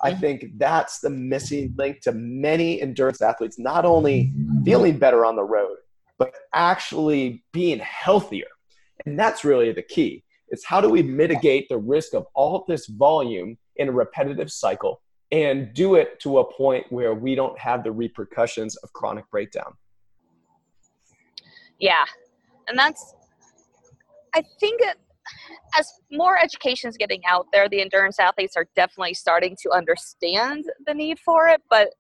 I 0.02 0.14
think 0.14 0.46
that's 0.56 1.00
the 1.00 1.10
missing 1.10 1.74
link 1.76 2.00
to 2.02 2.12
many 2.12 2.80
endurance 2.80 3.20
athletes, 3.20 3.58
not 3.58 3.84
only 3.84 4.32
feeling 4.64 4.98
better 4.98 5.24
on 5.26 5.36
the 5.36 5.44
road, 5.44 5.76
but 6.18 6.34
actually 6.54 7.44
being 7.52 7.78
healthier. 7.80 8.46
And 9.04 9.18
that's 9.18 9.44
really 9.44 9.72
the 9.72 9.82
key. 9.82 10.24
It's 10.48 10.64
how 10.64 10.80
do 10.80 10.88
we 10.88 11.02
mitigate 11.02 11.68
the 11.68 11.78
risk 11.78 12.14
of 12.14 12.26
all 12.34 12.56
of 12.56 12.62
this 12.66 12.86
volume 12.86 13.56
in 13.76 13.88
a 13.88 13.92
repetitive 13.92 14.50
cycle 14.50 15.00
and 15.32 15.72
do 15.74 15.94
it 15.94 16.18
to 16.20 16.38
a 16.38 16.52
point 16.52 16.86
where 16.90 17.14
we 17.14 17.34
don't 17.34 17.58
have 17.58 17.84
the 17.84 17.92
repercussions 17.92 18.76
of 18.76 18.92
chronic 18.92 19.30
breakdown. 19.30 19.74
Yeah. 21.78 22.04
And 22.68 22.78
that's, 22.78 23.14
I 24.34 24.42
think 24.58 24.80
it, 24.80 24.98
as 25.78 25.92
more 26.10 26.38
education 26.38 26.88
is 26.88 26.96
getting 26.96 27.22
out 27.26 27.46
there, 27.52 27.68
the 27.68 27.80
endurance 27.80 28.18
athletes 28.18 28.56
are 28.56 28.66
definitely 28.76 29.14
starting 29.14 29.56
to 29.62 29.70
understand 29.70 30.64
the 30.86 30.94
need 30.94 31.18
for 31.18 31.48
it, 31.48 31.62
but 31.70 31.90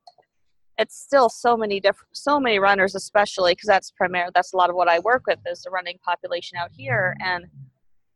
it's 0.78 0.98
still 0.98 1.28
so 1.28 1.56
many 1.56 1.78
different, 1.78 2.08
so 2.12 2.40
many 2.40 2.58
runners, 2.58 2.94
especially 2.94 3.52
because 3.52 3.66
that's 3.66 3.90
primary. 3.90 4.30
That's 4.34 4.54
a 4.54 4.56
lot 4.56 4.70
of 4.70 4.76
what 4.76 4.88
I 4.88 4.98
work 5.00 5.24
with 5.26 5.38
is 5.46 5.62
the 5.62 5.70
running 5.70 5.98
population 6.04 6.56
out 6.58 6.70
here, 6.72 7.14
and 7.20 7.44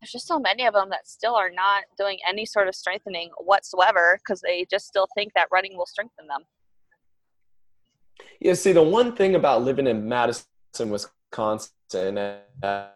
there's 0.01 0.12
just 0.12 0.27
so 0.27 0.38
many 0.38 0.67
of 0.67 0.75
them 0.75 0.88
that 0.90 1.07
still 1.07 1.35
are 1.35 1.51
not 1.51 1.85
doing 1.99 2.19
any 2.29 2.47
sort 2.47 2.69
of 2.69 2.75
strengthening 2.75 3.31
whatsoever 3.38 4.19
because 4.19 4.40
they 4.40 4.67
just 4.71 4.87
still 4.87 5.07
think 5.14 5.33
that 5.35 5.49
running 5.53 5.77
will 5.77 5.87
strengthen 5.87 6.27
them. 6.27 6.43
Yeah, 8.40 8.55
see, 8.55 8.73
the 8.73 8.83
one 8.83 9.14
thing 9.14 9.35
about 9.35 9.62
living 9.62 9.87
in 9.87 10.09
Madison, 10.09 10.47
Wisconsin, 10.88 12.19
uh, 12.62 12.88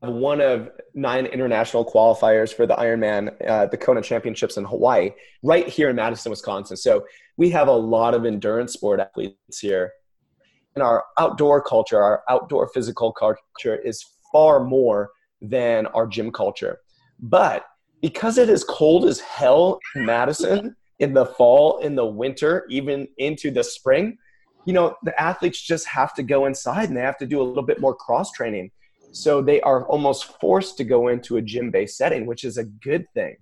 one 0.00 0.40
of 0.40 0.70
nine 0.94 1.26
international 1.26 1.84
qualifiers 1.84 2.54
for 2.54 2.66
the 2.66 2.74
Ironman, 2.76 3.34
uh, 3.46 3.66
the 3.66 3.76
Kona 3.76 4.00
Championships 4.00 4.56
in 4.56 4.64
Hawaii, 4.64 5.10
right 5.42 5.66
here 5.66 5.90
in 5.90 5.96
Madison, 5.96 6.30
Wisconsin. 6.30 6.76
So 6.76 7.04
we 7.36 7.50
have 7.50 7.68
a 7.68 7.72
lot 7.72 8.14
of 8.14 8.24
endurance 8.24 8.72
sport 8.72 9.00
athletes 9.00 9.58
here. 9.58 9.92
And 10.74 10.82
our 10.82 11.04
outdoor 11.18 11.62
culture, 11.62 12.00
our 12.00 12.22
outdoor 12.28 12.68
physical 12.68 13.12
culture 13.12 13.76
is 13.84 14.04
far 14.30 14.62
more 14.62 15.10
than 15.40 15.86
our 15.86 16.06
gym 16.06 16.30
culture. 16.30 16.78
But 17.18 17.64
because 18.00 18.38
it 18.38 18.48
is 18.48 18.62
cold 18.62 19.04
as 19.04 19.18
hell 19.18 19.80
in 19.96 20.06
Madison 20.06 20.76
in 21.00 21.14
the 21.14 21.26
fall, 21.26 21.78
in 21.78 21.96
the 21.96 22.06
winter, 22.06 22.66
even 22.70 23.08
into 23.18 23.50
the 23.50 23.64
spring, 23.64 24.18
you 24.64 24.72
know, 24.72 24.96
the 25.02 25.20
athletes 25.20 25.60
just 25.60 25.86
have 25.86 26.14
to 26.14 26.22
go 26.22 26.46
inside 26.46 26.88
and 26.88 26.96
they 26.96 27.02
have 27.02 27.18
to 27.18 27.26
do 27.26 27.40
a 27.40 27.42
little 27.42 27.62
bit 27.62 27.80
more 27.80 27.94
cross 27.94 28.30
training 28.30 28.70
So 29.18 29.42
they 29.42 29.60
are 29.62 29.84
almost 29.88 30.38
forced 30.40 30.76
to 30.76 30.84
go 30.84 31.08
into 31.08 31.38
a 31.38 31.42
gym 31.42 31.72
based 31.72 31.96
setting, 31.96 32.24
which 32.24 32.44
is 32.44 32.56
a 32.56 32.62
good 32.62 33.04
thing. 33.14 33.36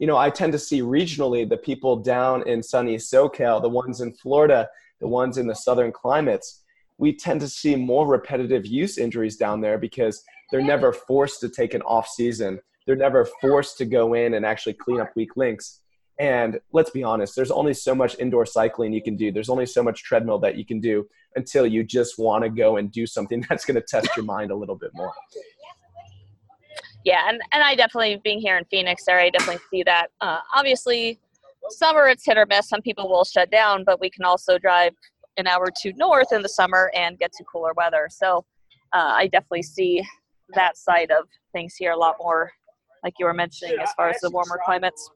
You 0.00 0.08
know, 0.08 0.16
I 0.16 0.30
tend 0.30 0.52
to 0.52 0.58
see 0.58 0.80
regionally 0.80 1.48
the 1.48 1.56
people 1.56 1.96
down 1.96 2.42
in 2.48 2.60
sunny 2.60 2.96
SoCal, 2.96 3.62
the 3.62 3.68
ones 3.68 4.00
in 4.00 4.12
Florida, 4.14 4.68
the 5.00 5.06
ones 5.06 5.38
in 5.38 5.46
the 5.46 5.54
southern 5.54 5.92
climates, 5.92 6.64
we 6.98 7.14
tend 7.14 7.40
to 7.40 7.48
see 7.48 7.76
more 7.76 8.08
repetitive 8.08 8.66
use 8.66 8.98
injuries 8.98 9.36
down 9.36 9.60
there 9.60 9.78
because 9.78 10.24
they're 10.50 10.60
never 10.60 10.92
forced 10.92 11.38
to 11.40 11.48
take 11.48 11.74
an 11.74 11.82
off 11.82 12.08
season. 12.08 12.60
They're 12.84 12.96
never 12.96 13.24
forced 13.40 13.78
to 13.78 13.84
go 13.84 14.14
in 14.14 14.34
and 14.34 14.44
actually 14.44 14.74
clean 14.74 15.00
up 15.00 15.14
weak 15.14 15.36
links. 15.36 15.81
And 16.18 16.60
let's 16.72 16.90
be 16.90 17.02
honest, 17.02 17.34
there's 17.34 17.50
only 17.50 17.74
so 17.74 17.94
much 17.94 18.18
indoor 18.18 18.46
cycling 18.46 18.92
you 18.92 19.02
can 19.02 19.16
do. 19.16 19.32
There's 19.32 19.48
only 19.48 19.66
so 19.66 19.82
much 19.82 20.02
treadmill 20.02 20.38
that 20.40 20.56
you 20.56 20.64
can 20.64 20.80
do 20.80 21.06
until 21.36 21.66
you 21.66 21.82
just 21.82 22.18
want 22.18 22.44
to 22.44 22.50
go 22.50 22.76
and 22.76 22.92
do 22.92 23.06
something 23.06 23.44
that's 23.48 23.64
going 23.64 23.76
to 23.76 23.86
test 23.86 24.08
your 24.16 24.24
mind 24.24 24.50
a 24.50 24.56
little 24.56 24.76
bit 24.76 24.90
more. 24.94 25.12
Yeah, 27.04 27.28
and, 27.28 27.40
and 27.52 27.62
I 27.64 27.74
definitely, 27.74 28.20
being 28.22 28.38
here 28.38 28.56
in 28.58 28.64
Phoenix 28.66 29.04
there, 29.04 29.18
I 29.18 29.30
definitely 29.30 29.62
see 29.70 29.82
that. 29.84 30.08
Uh, 30.20 30.38
obviously, 30.54 31.18
summer 31.70 32.06
it's 32.06 32.24
hit 32.24 32.38
or 32.38 32.46
miss. 32.46 32.68
Some 32.68 32.82
people 32.82 33.08
will 33.08 33.24
shut 33.24 33.50
down, 33.50 33.82
but 33.84 34.00
we 34.00 34.08
can 34.08 34.24
also 34.24 34.58
drive 34.58 34.92
an 35.36 35.46
hour 35.46 35.68
to 35.82 35.92
north 35.94 36.32
in 36.32 36.42
the 36.42 36.48
summer 36.48 36.92
and 36.94 37.18
get 37.18 37.32
to 37.32 37.44
cooler 37.44 37.72
weather. 37.74 38.08
So 38.10 38.44
uh, 38.92 39.12
I 39.14 39.28
definitely 39.28 39.62
see 39.62 40.04
that 40.54 40.76
side 40.76 41.10
of 41.10 41.26
things 41.52 41.74
here 41.74 41.92
a 41.92 41.96
lot 41.96 42.16
more, 42.20 42.52
like 43.02 43.14
you 43.18 43.26
were 43.26 43.34
mentioning, 43.34 43.78
as 43.80 43.92
far 43.94 44.10
as 44.10 44.20
the 44.20 44.30
warmer 44.30 44.60
climates. 44.64 45.10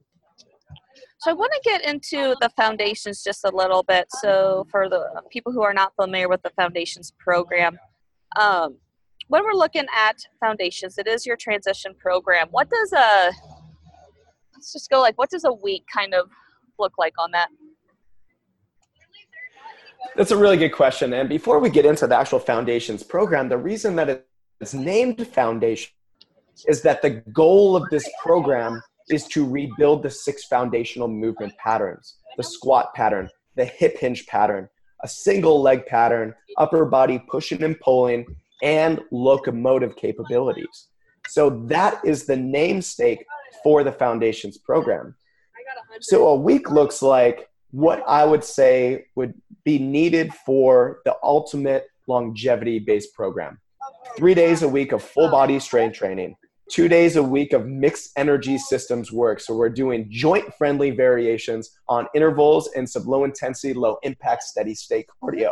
So 1.26 1.32
I 1.32 1.34
want 1.34 1.50
to 1.54 1.60
get 1.68 1.84
into 1.84 2.36
the 2.40 2.48
foundations 2.50 3.24
just 3.24 3.44
a 3.44 3.50
little 3.52 3.82
bit. 3.82 4.06
So 4.20 4.64
for 4.70 4.88
the 4.88 5.22
people 5.28 5.50
who 5.50 5.60
are 5.64 5.74
not 5.74 5.92
familiar 6.00 6.28
with 6.28 6.40
the 6.42 6.50
foundations 6.50 7.12
program, 7.18 7.76
um, 8.38 8.76
when 9.26 9.42
we're 9.42 9.54
looking 9.54 9.86
at 9.92 10.18
foundations, 10.38 10.98
it 10.98 11.08
is 11.08 11.26
your 11.26 11.34
transition 11.34 11.96
program. 11.98 12.46
What 12.52 12.70
does 12.70 12.92
a 12.92 13.32
let's 14.54 14.72
just 14.72 14.88
go 14.88 15.00
like 15.00 15.18
what 15.18 15.28
does 15.28 15.42
a 15.42 15.52
week 15.52 15.82
kind 15.92 16.14
of 16.14 16.30
look 16.78 16.92
like 16.96 17.14
on 17.18 17.32
that? 17.32 17.48
That's 20.14 20.30
a 20.30 20.36
really 20.36 20.58
good 20.58 20.70
question. 20.70 21.12
And 21.12 21.28
before 21.28 21.58
we 21.58 21.70
get 21.70 21.84
into 21.84 22.06
the 22.06 22.16
actual 22.16 22.38
foundations 22.38 23.02
program, 23.02 23.48
the 23.48 23.58
reason 23.58 23.96
that 23.96 24.24
it's 24.60 24.74
named 24.74 25.26
foundation 25.26 25.90
is 26.68 26.82
that 26.82 27.02
the 27.02 27.10
goal 27.10 27.74
of 27.74 27.90
this 27.90 28.08
program 28.22 28.80
is 29.08 29.26
to 29.28 29.48
rebuild 29.48 30.02
the 30.02 30.10
six 30.10 30.44
foundational 30.44 31.08
movement 31.08 31.56
patterns 31.58 32.16
the 32.36 32.42
squat 32.42 32.92
pattern, 32.94 33.30
the 33.54 33.64
hip 33.64 33.96
hinge 33.98 34.26
pattern, 34.26 34.68
a 35.02 35.08
single 35.08 35.62
leg 35.62 35.86
pattern, 35.86 36.34
upper 36.58 36.84
body 36.84 37.18
pushing 37.30 37.62
and 37.62 37.80
pulling, 37.80 38.26
and 38.62 39.00
locomotive 39.10 39.96
capabilities. 39.96 40.88
So 41.28 41.50
that 41.66 42.00
is 42.04 42.26
the 42.26 42.36
name 42.36 42.76
namesake 42.76 43.24
for 43.62 43.84
the 43.84 43.92
foundations 43.92 44.58
program. 44.58 45.14
So 46.00 46.28
a 46.28 46.36
week 46.36 46.70
looks 46.70 47.02
like 47.02 47.48
what 47.70 48.02
I 48.06 48.24
would 48.24 48.44
say 48.44 49.06
would 49.14 49.34
be 49.64 49.78
needed 49.78 50.32
for 50.32 51.00
the 51.04 51.16
ultimate 51.22 51.88
longevity 52.06 52.78
based 52.78 53.14
program. 53.14 53.58
Three 54.16 54.34
days 54.34 54.62
a 54.62 54.68
week 54.68 54.92
of 54.92 55.02
full 55.02 55.30
body 55.30 55.58
strength 55.58 55.96
training, 55.96 56.36
two 56.70 56.88
days 56.88 57.16
a 57.16 57.22
week 57.22 57.52
of 57.52 57.66
mixed 57.66 58.10
energy 58.16 58.58
systems 58.58 59.12
work. 59.12 59.40
So 59.40 59.54
we're 59.54 59.68
doing 59.68 60.08
joint 60.10 60.52
friendly 60.54 60.90
variations 60.90 61.78
on 61.88 62.06
intervals 62.14 62.68
and 62.74 62.88
some 62.88 63.04
low 63.04 63.24
intensity, 63.24 63.74
low 63.74 63.98
impact, 64.02 64.42
steady 64.42 64.74
state 64.74 65.06
cardio. 65.22 65.50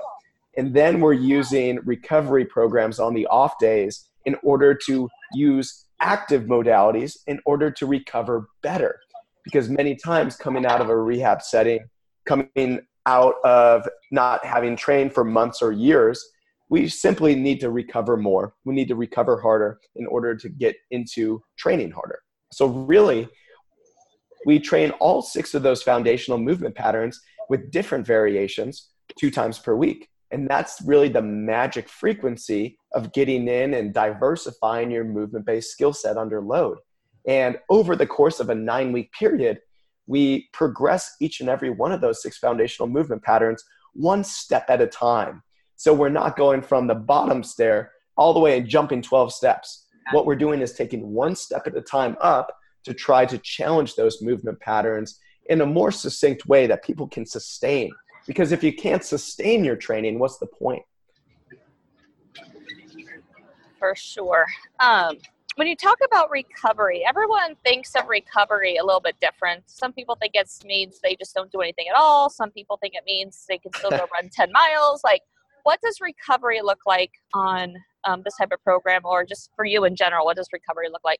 And 0.57 0.75
then 0.75 1.01
we're 1.01 1.13
using 1.13 1.81
recovery 1.85 2.45
programs 2.45 2.99
on 2.99 3.15
the 3.15 3.27
off 3.27 3.59
days 3.59 4.09
in 4.25 4.37
order 4.43 4.75
to 4.87 5.09
use 5.35 5.87
active 6.01 6.45
modalities 6.45 7.19
in 7.27 7.41
order 7.47 7.71
to 7.71 7.87
recover 7.87 8.49
better. 8.63 9.01
Because 9.45 9.69
many 9.69 9.95
times 9.95 10.37
coming 10.37 10.65
out 10.65 10.81
of 10.81 10.89
a 10.89 10.97
rehab 10.97 11.43
setting, 11.43 11.81
coming 12.25 12.81
out 13.07 13.35
of 13.45 13.87
not 14.11 14.45
having 14.45 14.77
trained 14.77 15.13
for 15.13 15.25
months 15.25 15.61
or 15.61 15.73
years, 15.73 16.25
we 16.69 16.89
simply 16.89 17.35
need 17.35 17.61
to 17.61 17.71
recover 17.71 18.17
more. 18.17 18.55
We 18.65 18.75
need 18.75 18.89
to 18.89 18.97
recover 18.97 19.41
harder 19.41 19.79
in 19.97 20.07
order 20.07 20.35
to 20.37 20.49
get 20.49 20.77
into 20.91 21.43
training 21.57 21.91
harder. 21.91 22.21
So, 22.53 22.67
really, 22.67 23.29
we 24.47 24.59
train 24.59 24.91
all 24.93 25.23
six 25.23 25.55
of 25.55 25.63
those 25.63 25.83
foundational 25.83 26.39
movement 26.39 26.75
patterns 26.75 27.21
with 27.49 27.71
different 27.71 28.07
variations 28.07 28.91
two 29.19 29.31
times 29.31 29.59
per 29.59 29.75
week. 29.75 30.09
And 30.31 30.49
that's 30.49 30.83
really 30.85 31.09
the 31.09 31.23
magic 31.23 31.89
frequency 31.89 32.79
of 32.93 33.13
getting 33.13 33.47
in 33.47 33.75
and 33.75 33.95
diversifying 33.95 34.91
your 34.91 35.05
movement 35.05 35.47
based 35.47 35.71
skill 35.71 35.93
set 35.93 36.17
under 36.17 36.41
load. 36.41 36.79
And 37.27 37.59
over 37.71 37.97
the 37.97 38.07
course 38.07 38.41
of 38.41 38.51
a 38.51 38.55
nine 38.55 38.93
week 38.93 39.13
period, 39.13 39.61
we 40.07 40.49
progress 40.53 41.15
each 41.21 41.41
and 41.41 41.49
every 41.49 41.71
one 41.71 41.93
of 41.93 42.01
those 42.01 42.23
six 42.23 42.39
foundational 42.39 42.89
movement 42.89 43.23
patterns 43.23 43.65
one 43.95 44.25
step 44.25 44.67
at 44.69 44.83
a 44.83 44.87
time. 44.87 45.43
So 45.77 45.93
we're 45.93 46.09
not 46.09 46.37
going 46.37 46.63
from 46.63 46.87
the 46.87 46.95
bottom 46.95 47.43
stair 47.43 47.93
all 48.17 48.33
the 48.33 48.41
way 48.41 48.59
and 48.59 48.69
jumping 48.69 49.03
12 49.03 49.33
steps. 49.33 49.87
What 50.13 50.27
we're 50.27 50.37
doing 50.37 50.61
is 50.61 50.73
taking 50.73 51.13
one 51.13 51.35
step 51.35 51.67
at 51.67 51.77
a 51.77 51.81
time 51.81 52.17
up 52.21 52.55
to 52.85 52.95
try 52.95 53.25
to 53.27 53.39
challenge 53.39 53.95
those 53.95 54.23
movement 54.23 54.61
patterns 54.61 55.19
in 55.47 55.61
a 55.61 55.67
more 55.67 55.91
succinct 55.91 56.47
way 56.47 56.67
that 56.67 56.85
people 56.85 57.09
can 57.09 57.27
sustain. 57.27 57.91
Because 58.27 58.53
if 58.53 58.63
you 58.63 58.73
can't 58.73 59.05
sustain 59.05 59.65
your 59.65 59.77
training, 59.77 60.19
what's 60.19 60.39
the 60.39 60.47
point? 60.47 60.83
For 63.79 63.95
sure. 63.95 64.47
Um, 64.81 65.17
when 65.57 65.69
you 65.69 65.77
talk 65.77 65.99
about 66.05 66.31
recovery, 66.31 67.05
everyone 67.07 67.55
thinks 67.65 67.95
of 67.95 68.09
recovery 68.09 68.77
a 68.77 68.85
little 68.85 69.01
bit 69.01 69.17
different. 69.21 69.63
Some 69.67 69.93
people 69.93 70.17
think 70.17 70.33
it 70.35 70.51
means 70.65 71.01
they 71.03 71.17
just 71.17 71.35
don't 71.35 71.53
do 71.53 71.61
anything 71.61 71.87
at 71.89 71.97
all. 71.97 72.29
Some 72.29 72.51
people 72.51 72.79
think 72.79 72.95
it 72.95 73.05
means 73.07 73.45
they 73.49 73.59
can 73.59 73.73
still 73.75 73.91
go 73.91 74.07
run 74.21 74.31
10 74.33 74.51
miles. 74.53 75.05
Like, 75.05 75.23
what 75.65 75.81
does 75.83 75.99
recovery 76.01 76.61
look 76.63 76.81
like 76.87 77.11
on 77.33 77.75
um, 78.05 78.23
this 78.25 78.37
type 78.37 78.53
of 78.53 78.63
program, 78.63 79.01
or 79.05 79.25
just 79.25 79.51
for 79.57 79.65
you 79.65 79.85
in 79.85 79.97
general? 79.97 80.25
What 80.25 80.37
does 80.37 80.49
recovery 80.53 80.89
look 80.91 81.03
like? 81.05 81.19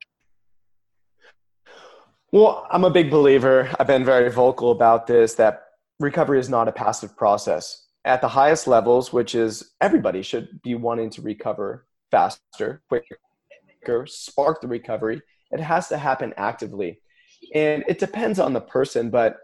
Well, 2.31 2.67
I'm 2.71 2.85
a 2.85 2.91
big 2.91 3.11
believer. 3.11 3.71
I've 3.79 3.87
been 3.87 4.05
very 4.05 4.31
vocal 4.31 4.71
about 4.71 5.07
this 5.07 5.35
that 5.35 5.65
recovery 5.99 6.39
is 6.39 6.49
not 6.49 6.69
a 6.69 6.73
passive 6.73 7.17
process. 7.17 7.87
At 8.05 8.21
the 8.21 8.29
highest 8.29 8.67
levels, 8.67 9.13
which 9.13 9.35
is 9.35 9.73
everybody 9.81 10.21
should 10.21 10.61
be 10.63 10.75
wanting 10.75 11.09
to 11.11 11.23
recover 11.23 11.87
faster, 12.11 12.83
quicker, 12.89 14.07
spark 14.07 14.61
the 14.61 14.69
recovery, 14.69 15.23
it 15.53 15.61
has 15.61 15.89
to 15.89 15.97
happen 15.97 16.35
actively. 16.37 17.01
And 17.55 17.83
it 17.89 17.99
depends 17.99 18.39
on 18.39 18.53
the 18.53 18.61
person, 18.61 19.09
but 19.09 19.39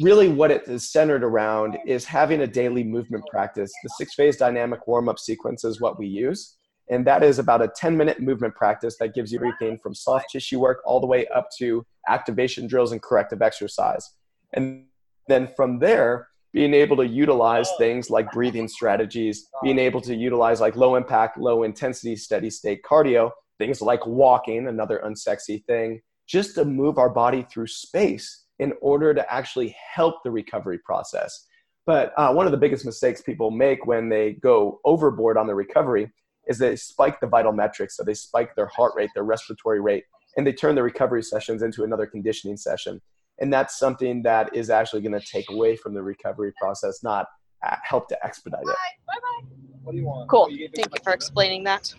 really 0.00 0.28
what 0.28 0.50
it 0.50 0.62
is 0.66 0.90
centered 0.90 1.22
around 1.22 1.78
is 1.86 2.04
having 2.04 2.40
a 2.40 2.46
daily 2.46 2.82
movement 2.84 3.24
practice. 3.30 3.72
The 3.82 3.90
six 3.90 4.14
phase 4.14 4.36
dynamic 4.36 4.86
warm 4.86 5.08
up 5.08 5.18
sequence 5.18 5.64
is 5.64 5.80
what 5.80 5.98
we 5.98 6.06
use. 6.06 6.56
And 6.90 7.06
that 7.06 7.22
is 7.22 7.38
about 7.38 7.62
a 7.62 7.68
10 7.68 7.96
minute 7.96 8.20
movement 8.20 8.54
practice 8.54 8.96
that 8.98 9.14
gives 9.14 9.32
you 9.32 9.38
everything 9.38 9.78
from 9.82 9.94
soft 9.94 10.26
tissue 10.30 10.60
work 10.60 10.80
all 10.84 11.00
the 11.00 11.06
way 11.06 11.26
up 11.28 11.48
to 11.58 11.84
activation 12.08 12.66
drills 12.66 12.92
and 12.92 13.02
corrective 13.02 13.40
exercise. 13.40 14.10
And 14.52 14.86
then 15.28 15.48
from 15.56 15.78
there, 15.78 16.28
being 16.52 16.74
able 16.74 16.96
to 16.98 17.06
utilize 17.06 17.68
things 17.78 18.10
like 18.10 18.30
breathing 18.30 18.68
strategies, 18.68 19.48
being 19.62 19.78
able 19.78 20.00
to 20.02 20.14
utilize 20.14 20.60
like 20.60 20.76
low 20.76 20.94
impact, 20.94 21.38
low 21.38 21.62
intensity, 21.62 22.14
steady 22.14 22.50
state 22.50 22.82
cardio 22.82 23.30
things 23.58 23.80
like 23.80 24.06
walking, 24.06 24.68
another 24.68 25.00
unsexy 25.04 25.64
thing, 25.64 26.00
just 26.26 26.54
to 26.54 26.64
move 26.64 26.98
our 26.98 27.10
body 27.10 27.46
through 27.50 27.66
space 27.66 28.43
in 28.58 28.72
order 28.80 29.14
to 29.14 29.32
actually 29.32 29.74
help 29.94 30.22
the 30.22 30.30
recovery 30.30 30.78
process. 30.78 31.46
But 31.86 32.12
uh, 32.16 32.32
one 32.32 32.46
of 32.46 32.52
the 32.52 32.58
biggest 32.58 32.86
mistakes 32.86 33.20
people 33.20 33.50
make 33.50 33.86
when 33.86 34.08
they 34.08 34.34
go 34.34 34.80
overboard 34.84 35.36
on 35.36 35.46
the 35.46 35.54
recovery 35.54 36.10
is 36.46 36.58
they 36.58 36.76
spike 36.76 37.20
the 37.20 37.26
vital 37.26 37.52
metrics. 37.52 37.96
So 37.96 38.04
they 38.04 38.14
spike 38.14 38.54
their 38.54 38.66
heart 38.66 38.92
rate, 38.96 39.10
their 39.14 39.24
respiratory 39.24 39.80
rate, 39.80 40.04
and 40.36 40.46
they 40.46 40.52
turn 40.52 40.74
the 40.74 40.82
recovery 40.82 41.22
sessions 41.22 41.62
into 41.62 41.84
another 41.84 42.06
conditioning 42.06 42.56
session. 42.56 43.00
And 43.40 43.52
that's 43.52 43.78
something 43.78 44.22
that 44.22 44.54
is 44.54 44.70
actually 44.70 45.02
going 45.02 45.18
to 45.18 45.26
take 45.26 45.50
away 45.50 45.76
from 45.76 45.94
the 45.94 46.02
recovery 46.02 46.52
process, 46.58 47.02
not 47.02 47.26
uh, 47.66 47.76
help 47.82 48.08
to 48.08 48.24
expedite 48.24 48.62
it. 48.62 48.66
Bye 48.66 49.14
bye. 49.20 49.46
What 49.82 49.92
do 49.92 49.98
you 49.98 50.06
want? 50.06 50.28
Cool. 50.30 50.46
Thank 50.46 50.94
you 50.94 51.02
for 51.02 51.12
explaining 51.12 51.64
that. 51.64 51.92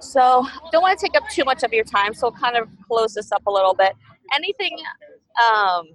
So 0.00 0.46
don't 0.70 0.82
want 0.82 0.98
to 0.98 1.06
take 1.06 1.16
up 1.16 1.28
too 1.30 1.44
much 1.44 1.62
of 1.62 1.72
your 1.72 1.84
time. 1.84 2.14
So 2.14 2.28
we'll 2.28 2.38
kind 2.38 2.56
of 2.56 2.68
close 2.86 3.14
this 3.14 3.32
up 3.32 3.46
a 3.46 3.50
little 3.50 3.74
bit. 3.74 3.94
Anything 4.34 4.76
um, 5.40 5.86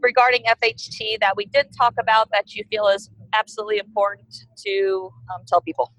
regarding 0.00 0.42
FHT 0.44 1.20
that 1.20 1.36
we 1.36 1.46
did 1.46 1.66
talk 1.76 1.94
about 1.98 2.30
that 2.32 2.54
you 2.54 2.64
feel 2.70 2.86
is 2.88 3.10
absolutely 3.34 3.78
important 3.78 4.34
to 4.64 5.10
um, 5.34 5.42
tell 5.46 5.60
people? 5.60 5.92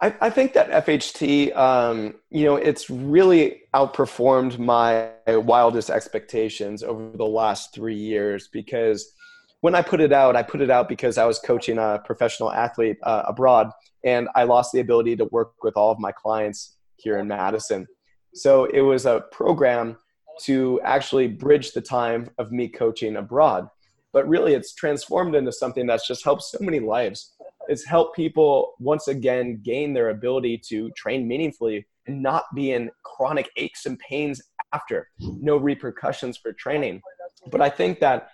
I, 0.00 0.14
I, 0.20 0.30
think 0.30 0.52
that 0.52 0.70
FHT, 0.86 1.56
um, 1.56 2.14
you 2.30 2.44
know, 2.44 2.54
it's 2.54 2.88
really 2.88 3.62
outperformed 3.74 4.56
my 4.58 5.10
wildest 5.26 5.90
expectations 5.90 6.84
over 6.84 7.16
the 7.16 7.26
last 7.26 7.74
three 7.74 7.96
years 7.96 8.48
because 8.52 9.12
when 9.60 9.74
I 9.74 9.82
put 9.82 10.00
it 10.00 10.12
out, 10.12 10.36
I 10.36 10.44
put 10.44 10.60
it 10.60 10.70
out 10.70 10.88
because 10.88 11.18
I 11.18 11.24
was 11.24 11.40
coaching 11.40 11.78
a 11.78 12.00
professional 12.04 12.52
athlete 12.52 12.96
uh, 13.02 13.24
abroad, 13.26 13.70
and 14.04 14.28
I 14.36 14.44
lost 14.44 14.72
the 14.72 14.78
ability 14.78 15.16
to 15.16 15.24
work 15.26 15.54
with 15.64 15.76
all 15.76 15.90
of 15.90 15.98
my 15.98 16.12
clients 16.12 16.76
here 16.96 17.18
in 17.18 17.26
Madison. 17.26 17.88
So 18.34 18.64
it 18.66 18.80
was 18.80 19.06
a 19.06 19.24
program 19.32 19.96
to 20.42 20.80
actually 20.84 21.28
bridge 21.28 21.72
the 21.72 21.80
time 21.80 22.30
of 22.38 22.52
me 22.52 22.68
coaching 22.68 23.16
abroad. 23.16 23.68
But 24.12 24.28
really, 24.28 24.54
it's 24.54 24.74
transformed 24.74 25.34
into 25.34 25.52
something 25.52 25.86
that's 25.86 26.06
just 26.06 26.24
helped 26.24 26.42
so 26.42 26.58
many 26.60 26.80
lives. 26.80 27.34
It's 27.68 27.84
helped 27.84 28.16
people 28.16 28.74
once 28.78 29.08
again 29.08 29.60
gain 29.62 29.92
their 29.92 30.10
ability 30.10 30.62
to 30.68 30.90
train 30.92 31.28
meaningfully 31.28 31.86
and 32.06 32.22
not 32.22 32.44
be 32.54 32.72
in 32.72 32.90
chronic 33.04 33.50
aches 33.56 33.84
and 33.84 33.98
pains 33.98 34.40
after, 34.72 35.08
no 35.18 35.56
repercussions 35.56 36.38
for 36.38 36.52
training. 36.52 37.02
But 37.50 37.60
I 37.60 37.68
think 37.68 38.00
that 38.00 38.30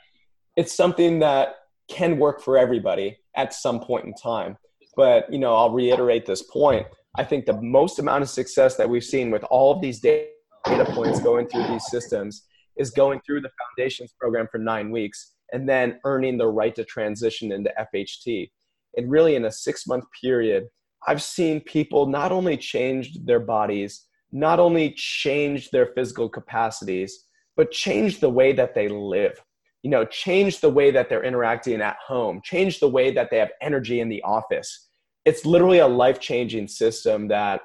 it's 0.56 0.72
something 0.72 1.18
that 1.20 1.56
can 1.88 2.18
work 2.18 2.40
for 2.40 2.56
everybody 2.56 3.18
at 3.36 3.52
some 3.52 3.80
point 3.80 4.04
in 4.04 4.14
time. 4.14 4.56
But, 4.96 5.32
you 5.32 5.38
know, 5.38 5.54
I'll 5.56 5.70
reiterate 5.70 6.26
this 6.26 6.42
point. 6.42 6.86
I 7.16 7.22
think 7.22 7.46
the 7.46 7.60
most 7.60 8.00
amount 8.00 8.22
of 8.22 8.28
success 8.28 8.76
that 8.76 8.88
we've 8.88 9.04
seen 9.04 9.30
with 9.30 9.44
all 9.44 9.72
of 9.72 9.80
these 9.80 10.00
data 10.00 10.26
points 10.66 11.20
going 11.20 11.46
through 11.46 11.68
these 11.68 11.86
systems 11.86 12.44
is 12.76 12.90
going 12.90 13.20
through 13.24 13.40
the 13.40 13.50
foundations 13.62 14.12
program 14.18 14.48
for 14.50 14.58
nine 14.58 14.90
weeks 14.90 15.34
and 15.52 15.68
then 15.68 16.00
earning 16.04 16.36
the 16.36 16.48
right 16.48 16.74
to 16.74 16.84
transition 16.84 17.52
into 17.52 17.72
FHT. 17.94 18.50
And 18.96 19.10
really, 19.10 19.36
in 19.36 19.44
a 19.44 19.52
six 19.52 19.86
month 19.86 20.04
period, 20.20 20.64
I've 21.06 21.22
seen 21.22 21.60
people 21.60 22.06
not 22.06 22.32
only 22.32 22.56
change 22.56 23.16
their 23.24 23.40
bodies, 23.40 24.06
not 24.32 24.58
only 24.58 24.92
change 24.96 25.70
their 25.70 25.86
physical 25.94 26.28
capacities, 26.28 27.26
but 27.56 27.70
change 27.70 28.18
the 28.18 28.30
way 28.30 28.52
that 28.54 28.74
they 28.74 28.88
live. 28.88 29.40
You 29.84 29.90
know, 29.90 30.04
change 30.04 30.60
the 30.60 30.70
way 30.70 30.90
that 30.90 31.08
they're 31.08 31.22
interacting 31.22 31.80
at 31.80 31.96
home, 32.04 32.40
change 32.42 32.80
the 32.80 32.88
way 32.88 33.12
that 33.12 33.30
they 33.30 33.38
have 33.38 33.50
energy 33.60 34.00
in 34.00 34.08
the 34.08 34.22
office. 34.22 34.88
It's 35.24 35.46
literally 35.46 35.78
a 35.78 35.86
life 35.86 36.20
changing 36.20 36.68
system 36.68 37.28
that, 37.28 37.62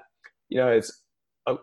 you 0.49 0.57
know, 0.57 0.69
it's 0.69 1.03
uh, 1.47 1.55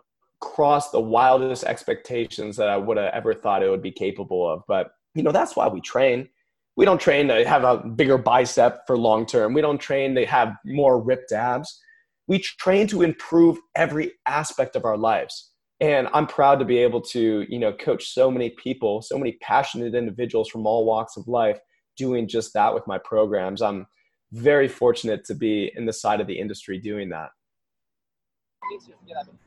across 0.42 0.90
the 0.90 1.00
wildest 1.00 1.64
expectations 1.64 2.56
that 2.56 2.68
I 2.68 2.76
would 2.76 2.96
have 2.96 3.12
ever 3.14 3.35
thought 3.35 3.62
it 3.62 3.70
would 3.70 3.82
be 3.82 3.92
capable 3.92 4.48
of. 4.48 4.62
But, 4.68 4.90
you 5.14 5.22
know, 5.22 5.32
that's 5.32 5.56
why 5.56 5.68
we 5.68 5.80
train. 5.80 6.28
We 6.76 6.85
don't 6.85 7.00
train 7.00 7.28
to 7.28 7.48
have 7.48 7.64
a 7.64 7.78
bigger 7.78 8.18
bicep 8.18 8.80
for 8.87 8.98
long 8.98 9.24
term. 9.24 9.54
We 9.54 9.62
don't 9.62 9.78
train 9.78 10.14
to 10.16 10.26
have 10.26 10.54
more 10.66 11.00
ripped 11.00 11.32
abs. 11.32 11.80
We 12.28 12.40
train 12.40 12.87
to 12.88 13.02
improve 13.02 13.56
every 13.74 14.12
aspect 14.26 14.76
of 14.76 14.85
our 14.85 14.98
lives. 14.98 15.52
And 15.80 16.09
I'm 16.12 16.26
proud 16.26 16.59
to 16.59 16.64
be 16.64 16.78
able 16.78 17.00
to, 17.02 17.46
you 17.48 17.59
know, 17.59 17.72
coach 17.72 18.09
so 18.09 18.30
many 18.30 18.50
people, 18.50 19.02
so 19.02 19.18
many 19.18 19.32
passionate 19.40 19.94
individuals 19.94 20.48
from 20.48 20.66
all 20.66 20.85
walks 20.85 21.16
of 21.16 21.28
life 21.28 21.59
doing 21.96 22.28
just 22.28 22.52
that 22.54 22.74
with 22.74 22.87
my 22.87 22.98
programs. 22.98 23.62
I'm 23.62 23.87
very 24.37 24.68
fortunate 24.68 25.25
to 25.25 25.35
be 25.35 25.72
in 25.77 25.87
the 25.87 25.92
side 25.92 26.20
of 26.20 26.27
the 26.27 26.38
industry 26.38 26.79
doing 26.79 27.09
that. 27.09 27.31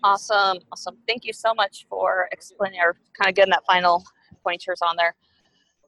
Awesome. 0.04 0.58
Awesome. 0.72 0.98
Thank 1.08 1.26
you 1.26 1.34
so 1.34 1.54
much 1.54 1.86
for 1.90 2.30
explaining 2.32 2.80
or 2.80 2.96
kind 3.20 3.30
of 3.30 3.36
getting 3.36 3.52
that 3.52 3.64
final 3.66 4.04
pointers 4.44 4.82
on 4.82 4.96
there. 4.98 5.14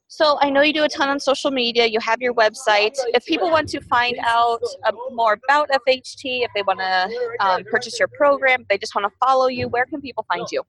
So 0.07 0.37
I 0.41 0.49
know 0.49 0.61
you 0.61 0.73
do 0.73 0.83
a 0.83 0.89
ton 0.89 1.07
on 1.07 1.21
social 1.21 1.51
media. 1.51 1.85
You 1.85 2.01
have 2.01 2.21
your 2.21 2.33
website. 2.33 2.97
If 3.13 3.25
people 3.25 3.49
want 3.49 3.69
to 3.69 3.79
find 3.79 4.17
out 4.23 4.61
uh, 4.83 4.91
more 5.13 5.39
about 5.45 5.69
FHT, 5.69 6.43
if 6.43 6.51
they 6.53 6.63
want 6.63 6.79
to 6.79 7.09
um, 7.39 7.63
purchase 7.71 7.97
your 7.97 8.09
program, 8.09 8.65
they 8.69 8.77
just 8.77 8.93
want 8.93 9.05
to 9.05 9.11
follow 9.25 9.47
you, 9.47 9.69
where 9.69 9.85
can 9.85 10.01
people 10.01 10.25
find 10.27 10.45
you? 10.51 10.63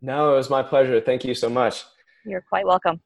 No, 0.00 0.32
it 0.32 0.36
was 0.36 0.50
my 0.50 0.62
pleasure. 0.62 1.00
Thank 1.00 1.24
you 1.24 1.34
so 1.34 1.48
much. 1.48 1.84
You're 2.24 2.44
quite 2.48 2.66
welcome. 2.66 3.00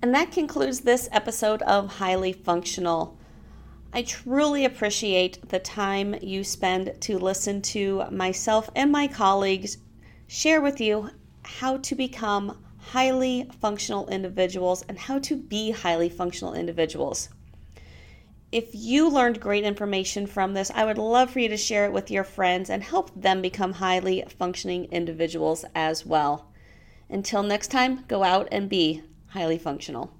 And 0.00 0.14
that 0.14 0.30
concludes 0.30 0.80
this 0.80 1.08
episode 1.12 1.62
of 1.62 1.94
Highly 1.94 2.32
Functional. 2.32 3.18
I 3.92 4.02
truly 4.02 4.64
appreciate 4.64 5.48
the 5.48 5.58
time 5.58 6.14
you 6.20 6.44
spend 6.44 6.94
to 7.00 7.18
listen 7.18 7.62
to 7.62 8.04
myself 8.10 8.70
and 8.76 8.92
my 8.92 9.08
colleagues 9.08 9.78
share 10.26 10.60
with 10.60 10.80
you 10.80 11.10
how 11.42 11.78
to 11.78 11.94
become 11.94 12.62
highly 12.78 13.50
functional 13.60 14.06
individuals 14.08 14.82
and 14.88 14.98
how 14.98 15.18
to 15.20 15.36
be 15.36 15.70
highly 15.70 16.08
functional 16.08 16.54
individuals. 16.54 17.30
If 18.50 18.70
you 18.72 19.10
learned 19.10 19.40
great 19.40 19.64
information 19.64 20.26
from 20.26 20.54
this, 20.54 20.70
I 20.74 20.86
would 20.86 20.96
love 20.96 21.30
for 21.30 21.38
you 21.38 21.50
to 21.50 21.56
share 21.58 21.84
it 21.84 21.92
with 21.92 22.10
your 22.10 22.24
friends 22.24 22.70
and 22.70 22.82
help 22.82 23.10
them 23.14 23.42
become 23.42 23.74
highly 23.74 24.24
functioning 24.38 24.86
individuals 24.90 25.66
as 25.74 26.06
well. 26.06 26.46
Until 27.10 27.42
next 27.42 27.68
time, 27.68 28.04
go 28.08 28.24
out 28.24 28.48
and 28.50 28.68
be 28.68 29.02
highly 29.28 29.58
functional. 29.58 30.12